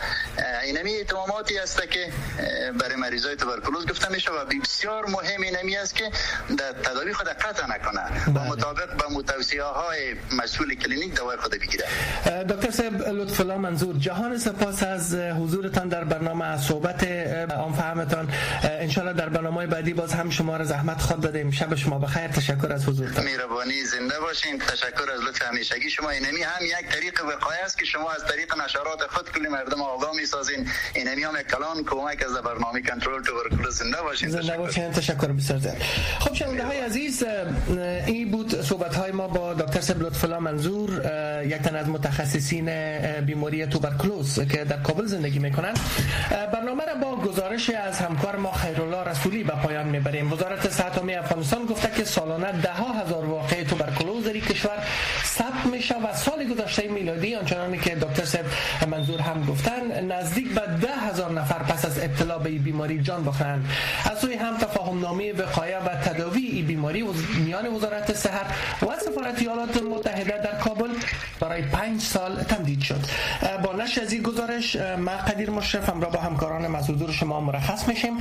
اینمی 0.64 0.96
اهتماماتی 0.96 1.58
است 1.58 1.90
که 1.90 2.12
برای 2.80 2.96
مریضای 2.96 3.36
توبرکلوز 3.36 3.86
گفته 3.86 4.12
میشه 4.12 4.30
و 4.30 4.44
بسیار 4.44 5.06
مهم 5.06 5.42
اینمی 5.42 5.76
است 5.76 5.94
که 5.94 6.10
در 6.58 6.72
تداوی 6.72 7.12
خود 7.12 7.28
قطع 7.28 7.66
نکنه. 7.66 8.24
با 8.26 8.32
بله. 8.32 8.50
مطابق 8.50 8.96
با 8.96 9.08
توصیه 9.08 9.62
های 9.62 10.14
مسئول 10.32 10.74
کلینیک 10.74 11.14
دوای 11.14 11.36
خود 11.36 11.50
بگیره. 11.50 11.84
دکتر 12.42 12.70
صاحب 12.70 13.08
لطف 13.08 13.40
الله 13.40 13.56
منظور. 13.56 13.96
جهان 13.98 14.38
سپاس 14.38 14.82
از 14.82 15.14
حضورتان 15.14 15.88
در 15.88 16.04
برنامه 16.04 16.58
صحبت 16.58 17.04
آن 17.52 17.72
فهمتان. 17.72 18.32
انشالله 18.62 19.12
در 19.12 19.28
برنامه 19.28 19.66
بعدی 19.66 19.92
باز 19.92 20.12
هم 20.12 20.30
شما 20.30 20.56
را 20.56 20.64
زحمت 20.64 21.00
خود 21.00 21.20
دادیم. 21.20 21.50
شب 21.50 21.74
شما 21.74 21.98
بخیر. 21.98 22.28
تشکر 22.28 22.72
از 22.72 22.88
حضورتان. 22.88 23.24
مهربانی 23.24 23.84
زنده 23.84 24.20
باشین. 24.20 24.58
تشکر 24.58 25.10
از 25.10 25.20
لطف 25.20 25.42
همیشگی 25.42 25.90
شما. 25.90 26.10
اینمی 26.10 26.42
هم 26.42 26.64
یک 26.64 26.88
طریق 26.90 27.24
وقایه 27.24 27.60
است 27.64 27.78
که 27.78 27.84
شما 27.84 28.10
از 28.10 28.24
طریق 28.24 28.54
نشرات 28.66 29.10
خود 29.10 29.32
کلی 29.32 29.48
مردم 29.48 29.82
آگاه 29.82 30.16
می‌سازین. 30.16 30.68
اینمی 30.94 31.22
هم 31.22 31.42
کلان 31.42 31.84
کمک 31.84 32.24
از 32.24 32.34
برنامه 32.34 32.82
کنترل 32.82 33.22
توبرکلوز 33.22 33.74
زنده 33.78 34.02
باشین. 34.02 34.28
زنده 34.28 34.56
باشین. 34.56 34.92
تشکر 34.92 35.26
بسیار 35.26 35.58
زیاد. 35.58 35.76
خب 36.20 36.34
شنونده 36.34 36.64
های 36.64 36.80
عزیز 36.80 37.24
این 38.06 38.30
بود 38.30 38.62
صحبت 38.62 38.94
های 38.94 39.12
ما 39.12 39.28
با 39.28 39.54
دکتر 39.54 39.80
سب 39.80 40.02
لطفلا 40.02 40.40
منظور 40.40 40.90
یک 41.44 41.62
تن 41.62 41.76
از 41.76 41.88
متخصصین 41.88 42.70
بیماری 43.20 43.66
توبرکلوز 43.66 44.40
که 44.40 44.64
در 44.64 44.76
کابل 44.76 45.06
زندگی 45.06 45.38
می‌کنند. 45.38 45.78
برنامه 46.52 46.84
را 46.84 46.94
با 46.94 47.16
گزارش 47.16 47.70
از 47.70 47.98
همکار 47.98 48.36
ما 48.36 48.52
خیرالله 48.52 49.04
رسولی 49.04 49.44
به 49.44 49.52
پایان 49.52 49.86
می‌بریم. 49.86 50.32
وزارت 50.32 50.70
صحت 50.70 50.98
افغانستان 50.98 51.66
گفته 51.66 51.90
که 51.96 52.04
سالانه 52.04 52.60
ده 52.60 52.72
ها 52.72 52.92
هزار 52.92 53.24
واقعه 53.24 53.64
توبرکلوز 53.64 54.24
در 54.24 54.38
کشور 54.38 54.78
ثبت 55.38 55.66
میشه 55.66 55.94
و 55.94 56.14
سال 56.14 56.44
گذشته 56.44 56.88
میلادی 56.88 57.34
آنچنانی 57.34 57.78
که 57.78 57.94
دکتر 57.94 58.24
سب 58.24 58.44
منظور 58.90 59.20
هم 59.20 59.44
گفتن 59.44 60.04
نزدیک 60.12 60.54
به 60.54 60.60
ده 60.60 60.94
هزار 60.94 61.32
نفر 61.32 61.58
پس 61.58 61.84
از 61.84 61.98
ابتلا 61.98 62.38
به 62.38 62.50
بیماری 62.50 63.02
جان 63.02 63.24
باختند 63.24 63.70
از 64.10 64.18
سوی 64.18 64.34
هم 64.34 64.56
تفاهم 64.56 65.00
نامه 65.00 65.32
وقایه 65.32 65.78
و 65.78 65.88
تداوی 65.88 66.46
این 66.46 66.66
بیماری 66.66 67.04
میان 67.44 67.66
وزارت 67.66 68.12
صحت 68.12 68.46
و 68.82 68.86
سفارت 69.00 69.38
ایالات 69.38 69.82
متحده 69.82 70.42
در 70.44 70.58
کابل 70.58 70.88
برای 71.40 71.62
پنج 71.62 72.00
سال 72.00 72.42
تمدید 72.42 72.80
شد. 72.80 73.00
با 73.64 73.72
نشر 73.72 74.00
از 74.02 74.12
این 74.12 74.22
گزارش 74.22 74.76
ما 74.76 75.12
قدیر 75.12 75.50
مشرف 75.50 75.88
را 75.88 76.10
با 76.10 76.20
همکاران 76.20 76.66
مسئول 76.66 77.12
شما 77.12 77.40
مرخص 77.40 77.88
میشیم. 77.88 78.16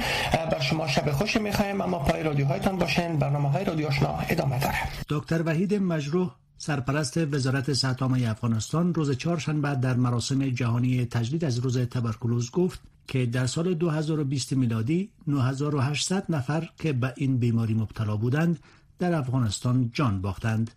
بر 0.51 0.59
شما 0.59 0.87
شب 0.87 1.11
خوش 1.11 1.37
می‌خوایم 1.37 1.81
اما 1.81 1.99
پای 1.99 2.23
رادیوهایتان 2.23 2.77
باشین 2.77 3.19
برنامه 3.19 3.51
های 3.51 3.65
رادیو 3.65 3.87
ادامه 4.29 4.59
داره 4.59 4.77
دکتر 5.09 5.41
وحید 5.41 5.73
مجروح 5.73 6.31
سرپرست 6.65 7.17
وزارت 7.17 7.73
صحت 7.73 8.01
افغانستان 8.01 8.93
روز 8.93 9.11
چهارشنبه 9.11 9.75
در 9.75 9.95
مراسم 9.95 10.49
جهانی 10.49 11.05
تجدید 11.05 11.45
از 11.45 11.57
روز 11.57 11.77
تبرکلوز 11.77 12.51
گفت 12.51 12.79
که 13.07 13.25
در 13.25 13.47
سال 13.47 13.73
2020 13.73 14.53
میلادی 14.53 15.09
9800 15.27 16.25
نفر 16.29 16.69
که 16.77 16.93
به 16.93 17.13
این 17.17 17.37
بیماری 17.37 17.73
مبتلا 17.73 18.17
بودند 18.17 18.59
در 18.99 19.13
افغانستان 19.13 19.91
جان 19.93 20.21
باختند. 20.21 20.71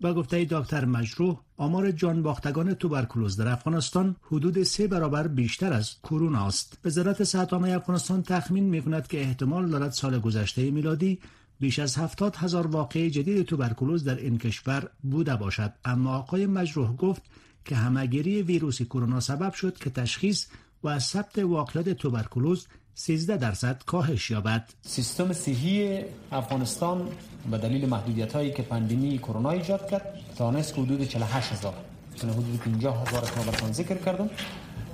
با 0.00 0.14
گفته 0.14 0.46
دکتر 0.50 0.84
مجروح 0.84 1.40
آمار 1.56 1.90
جان 1.90 2.22
باختگان 2.22 2.74
توبرکلوز 2.74 3.36
در 3.36 3.48
افغانستان 3.48 4.16
حدود 4.22 4.62
سه 4.62 4.88
برابر 4.88 5.28
بیشتر 5.28 5.72
از 5.72 5.94
کرونا 6.02 6.46
است. 6.46 6.78
وزارت 6.84 7.24
صحت 7.24 7.52
عامه 7.52 7.72
افغانستان 7.72 8.22
تخمین 8.22 8.64
می 8.64 8.82
کند 8.82 9.06
که 9.06 9.20
احتمال 9.20 9.70
دارد 9.70 9.90
سال 9.90 10.18
گذشته 10.18 10.70
میلادی 10.70 11.18
بیش 11.60 11.78
از 11.78 11.96
هفتاد 11.96 12.36
هزار 12.36 12.66
واقعه 12.66 13.10
جدید 13.10 13.46
توبرکلوز 13.46 14.04
در 14.04 14.16
این 14.16 14.38
کشور 14.38 14.90
بوده 15.02 15.36
باشد. 15.36 15.72
اما 15.84 16.16
آقای 16.16 16.46
مجروح 16.46 16.96
گفت 16.96 17.22
که 17.64 17.76
همگیری 17.76 18.42
ویروس 18.42 18.82
کرونا 18.82 19.20
سبب 19.20 19.52
شد 19.52 19.78
که 19.78 19.90
تشخیص 19.90 20.46
و 20.84 20.98
ثبت 20.98 21.38
واقعیت 21.38 21.88
توبرکلوز 21.88 22.66
13 22.94 23.36
درصد 23.36 23.82
کاهش 23.86 24.30
یابد. 24.30 24.70
سیستم 24.82 25.32
صحی 25.32 26.04
افغانستان 26.32 27.08
به 27.50 27.58
دلیل 27.58 27.88
محدودیت 27.88 28.32
هایی 28.32 28.52
که 28.52 28.62
پندمی 28.62 29.18
کرونا 29.18 29.50
ایجاد 29.50 29.90
کرد 29.90 30.14
توانست 30.38 30.78
حدود 30.78 31.04
48 31.04 31.52
هزار 31.52 31.74
حدود 32.22 32.60
50 32.64 33.08
هزار 33.08 33.52
که 33.52 33.72
ذکر 33.72 33.94
کردم 33.94 34.30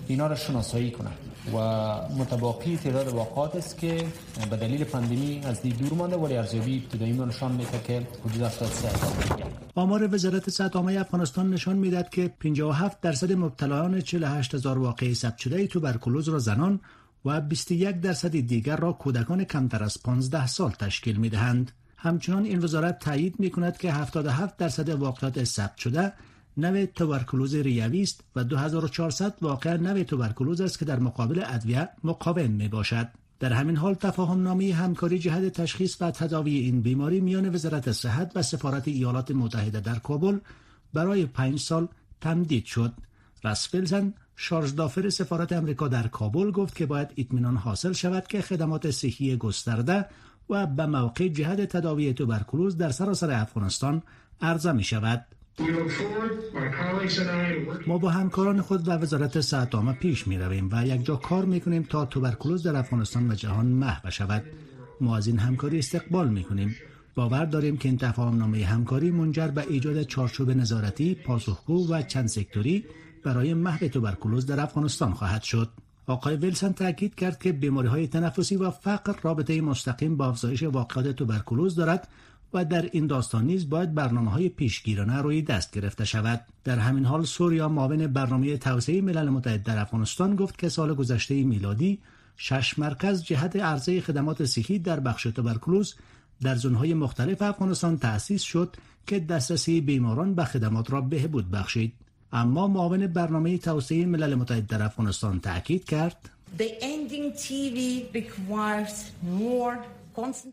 اینا 0.08 0.26
را 0.26 0.34
شناسایی 0.34 0.90
کنند. 0.90 1.18
و 1.52 1.58
متباقی 2.18 2.76
تعداد 2.76 3.08
واقعات 3.08 3.56
است 3.56 3.78
که 3.78 4.06
به 4.50 4.56
دلیل 4.56 4.84
پندمی 4.84 5.40
از 5.44 5.62
دید 5.62 5.78
دور 5.78 5.92
مانده 5.92 6.16
ولی 6.16 6.36
ارزیابی 6.36 6.82
ابتدایی 6.84 7.12
ما 7.12 7.24
نشان 7.24 7.52
میده 7.52 7.80
که 7.86 8.06
حدود 8.24 8.42
73 8.42 8.88
هزار 8.88 9.52
آمار 9.74 10.14
وزارت 10.14 10.50
صحت 10.50 10.76
عامه 10.76 11.00
افغانستان 11.00 11.50
نشان 11.50 11.76
می‌دهد 11.76 12.10
که 12.10 12.28
57 12.40 13.00
درصد 13.00 13.32
مبتلایان 13.32 14.00
48 14.00 14.54
هزار 14.54 14.78
واقعه 14.78 15.14
ثبت 15.14 15.38
شده 15.38 15.66
توبرکولوز 15.66 16.28
را 16.28 16.38
زنان 16.38 16.80
و 17.24 17.40
21 17.40 18.00
درصد 18.00 18.30
دیگر 18.30 18.76
را 18.76 18.92
کودکان 18.92 19.44
کمتر 19.44 19.84
از 19.84 20.02
15 20.02 20.46
سال 20.46 20.70
تشکیل 20.70 21.16
می 21.16 21.28
دهند. 21.28 21.72
همچنان 21.96 22.44
این 22.44 22.64
وزارت 22.64 22.98
تایید 22.98 23.40
می 23.40 23.50
کند 23.50 23.76
که 23.76 23.92
77 23.92 24.56
درصد 24.56 24.88
واقعات 24.88 25.44
ثبت 25.44 25.76
شده 25.76 26.12
نوع 26.56 26.84
توبرکلوز 26.84 27.54
ریوی 27.54 28.02
است 28.02 28.20
و 28.36 28.44
2400 28.44 29.34
واقع 29.40 29.76
نوع 29.76 30.02
توبرکلوز 30.02 30.60
است 30.60 30.78
که 30.78 30.84
در 30.84 30.98
مقابل 30.98 31.42
ادویه 31.46 31.88
مقاوم 32.04 32.50
می 32.50 32.68
باشد. 32.68 33.08
در 33.40 33.52
همین 33.52 33.76
حال 33.76 33.94
تفاهم 33.94 34.42
نامی 34.42 34.70
همکاری 34.70 35.18
جهت 35.18 35.52
تشخیص 35.52 35.96
و 36.00 36.10
تداوی 36.10 36.56
این 36.56 36.80
بیماری 36.80 37.20
میان 37.20 37.54
وزارت 37.54 37.92
صحت 37.92 38.32
و 38.34 38.42
سفارت 38.42 38.88
ایالات 38.88 39.30
متحده 39.30 39.80
در 39.80 39.98
کابل 39.98 40.38
برای 40.94 41.26
پنج 41.26 41.60
سال 41.60 41.88
تمدید 42.20 42.64
شد. 42.64 42.92
رس 43.44 43.68
فیلزن 43.68 44.14
شارژدافر 44.36 45.10
سفارت 45.10 45.52
امریکا 45.52 45.88
در 45.88 46.08
کابل 46.08 46.50
گفت 46.50 46.76
که 46.76 46.86
باید 46.86 47.08
اطمینان 47.16 47.56
حاصل 47.56 47.92
شود 47.92 48.26
که 48.26 48.42
خدمات 48.42 48.90
صحی 48.90 49.36
گسترده 49.36 50.06
و 50.50 50.66
به 50.66 50.86
موقع 50.86 51.28
جهت 51.28 51.60
تداوی 51.60 52.12
توبرکلوز 52.12 52.76
در 52.76 52.90
سراسر 52.90 53.30
افغانستان 53.30 54.02
عرضه 54.40 54.72
می 54.72 54.84
شود. 54.84 55.26
ما 57.86 57.98
با 57.98 58.10
همکاران 58.10 58.60
خود 58.60 58.88
و 58.88 58.90
وزارت 58.90 59.54
عامه 59.74 59.92
پیش 59.92 60.26
می 60.26 60.38
رویم 60.38 60.68
و 60.72 60.86
یک 60.86 61.04
جا 61.04 61.16
کار 61.16 61.44
می 61.44 61.60
کنیم 61.60 61.82
تا 61.82 62.04
توبرکلوز 62.06 62.62
در 62.62 62.76
افغانستان 62.76 63.30
و 63.30 63.34
جهان 63.34 63.66
محو 63.66 64.10
شود 64.10 64.44
ما 65.00 65.16
از 65.16 65.26
این 65.26 65.38
همکاری 65.38 65.78
استقبال 65.78 66.28
می 66.28 66.44
کنیم 66.44 66.76
باور 67.14 67.44
داریم 67.44 67.76
که 67.76 67.88
این 67.88 67.98
تفاهم 67.98 68.38
نامه 68.38 68.64
همکاری 68.64 69.10
منجر 69.10 69.48
به 69.48 69.64
ایجاد 69.68 70.02
چارچوب 70.02 70.50
نظارتی 70.50 71.14
پاسخگو 71.14 71.92
و 71.92 72.02
چند 72.02 72.26
سکتوری 72.28 72.84
برای 73.24 73.54
محو 73.54 73.88
توبرکلوز 73.88 74.46
در 74.46 74.60
افغانستان 74.60 75.12
خواهد 75.12 75.42
شد. 75.42 75.68
آقای 76.06 76.36
ویلسن 76.36 76.72
تاکید 76.72 77.14
کرد 77.14 77.38
که 77.38 77.52
بیماری 77.52 77.88
های 77.88 78.06
تنفسی 78.06 78.56
و 78.56 78.70
فقر 78.70 79.14
رابطه 79.22 79.60
مستقیم 79.60 80.16
با 80.16 80.26
افزایش 80.26 80.62
واقعات 80.62 81.08
توبرکلوز 81.08 81.74
دارد 81.74 82.08
و 82.54 82.64
در 82.64 82.88
این 82.92 83.06
داستان 83.06 83.44
نیز 83.44 83.70
باید 83.70 83.94
برنامه 83.94 84.30
های 84.30 84.48
پیشگیرانه 84.48 85.22
روی 85.22 85.42
دست 85.42 85.72
گرفته 85.72 86.04
شود. 86.04 86.40
در 86.64 86.78
همین 86.78 87.04
حال 87.04 87.24
سوریا 87.24 87.68
معاون 87.68 88.06
برنامه 88.06 88.56
توسعه 88.56 89.00
ملل 89.00 89.28
متحد 89.28 89.62
در 89.62 89.78
افغانستان 89.78 90.36
گفت 90.36 90.58
که 90.58 90.68
سال 90.68 90.94
گذشته 90.94 91.42
میلادی 91.42 91.98
شش 92.36 92.78
مرکز 92.78 93.22
جهت 93.22 93.56
عرضه 93.56 94.00
خدمات 94.00 94.44
صحی 94.44 94.78
در 94.78 95.00
بخش 95.00 95.22
توبرکلوز 95.22 95.94
در 96.42 96.54
زونهای 96.54 96.94
مختلف 96.94 97.42
افغانستان 97.42 97.98
تأسیس 97.98 98.42
شد 98.42 98.76
که 99.06 99.20
دسترسی 99.20 99.80
بیماران 99.80 100.34
به 100.34 100.44
خدمات 100.44 100.90
را 100.90 101.00
بهبود 101.00 101.50
بخشید. 101.50 101.92
اما 102.32 102.68
معاون 102.68 103.06
برنامه 103.06 103.58
توسعه 103.58 104.06
ملل 104.06 104.34
متحد 104.34 104.66
در 104.66 104.82
افغانستان 104.82 105.40
تاکید 105.40 105.84
کرد 105.84 106.30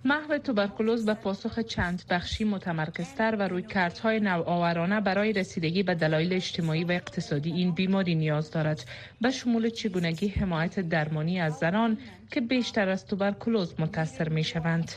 محو 0.06 0.38
توبرکلوز 0.38 1.06
به 1.06 1.14
پاسخ 1.14 1.60
چند 1.60 2.04
بخشی 2.10 2.44
متمرکزتر 2.44 3.36
و 3.40 3.48
روی 3.48 3.62
کارتهای 3.62 4.20
نوآورانه 4.20 5.02
برای 5.02 5.34
رسیدگی 5.34 5.84
به 5.84 5.96
دلایل 5.96 6.34
اجتماعی 6.34 6.84
و 6.84 6.92
اقتصادی 6.92 7.52
این 7.52 7.72
بیماری 7.72 8.16
نیاز 8.16 8.52
دارد. 8.52 8.86
به 9.22 9.32
شمول 9.32 9.70
چگونگی 9.70 10.28
حمایت 10.28 10.80
درمانی 10.80 11.40
از 11.40 11.54
زنان 11.54 11.98
که 12.32 12.42
بیشتر 12.42 12.90
از 12.90 13.06
توبرکلوز 13.06 13.74
متاثر 13.80 14.30
می 14.30 14.44
شوند. 14.44 14.92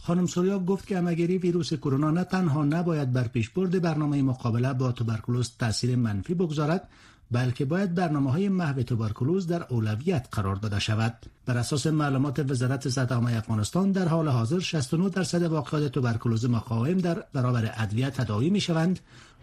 خانم 0.00 0.26
سوریا 0.26 0.58
گفت 0.58 0.86
که 0.86 0.98
امگری 0.98 1.38
ویروس 1.38 1.74
کرونا 1.74 2.10
نه 2.10 2.24
تنها 2.24 2.64
نباید 2.64 3.12
بر 3.12 3.28
پیشبرد 3.28 3.82
برنامه 3.82 4.22
مقابله 4.22 4.72
با 4.72 4.92
توبرکولوز 4.92 5.52
تاثیر 5.58 5.96
منفی 5.96 6.34
بگذارد 6.34 6.88
بلکه 7.32 7.64
باید 7.64 7.94
برنامه 7.94 8.32
های 8.32 8.48
محو 8.48 8.82
توبرکولوز 8.82 9.46
در 9.46 9.66
اولویت 9.68 10.28
قرار 10.32 10.56
داده 10.56 10.78
شود. 10.78 11.14
بر 11.46 11.58
اساس 11.58 11.86
معلومات 11.86 12.50
وزارت 12.50 12.88
صحت 12.88 13.12
افغانستان 13.12 13.92
در 13.92 14.08
حال 14.08 14.28
حاضر 14.28 14.58
69 14.58 15.08
درصد 15.08 15.42
واقعات 15.42 15.92
توبرکولوز 15.92 16.50
مقاوم 16.50 16.98
در 16.98 17.24
برابر 17.32 17.72
ادویه 17.76 18.10
تداوی 18.10 18.50
می 18.50 18.60
شوند 18.60 19.00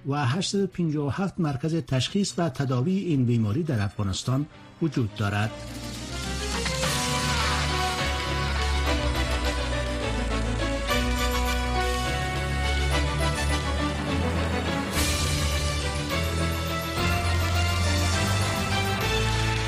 و 0.08 0.26
857 0.26 1.40
مرکز 1.40 1.76
تشخیص 1.76 2.34
و 2.38 2.50
تداوی 2.50 2.98
این 2.98 3.26
بیماری 3.26 3.64
در 3.64 3.82
افغانستان 3.82 4.46
وجود 4.82 5.16
دارد. 5.16 5.52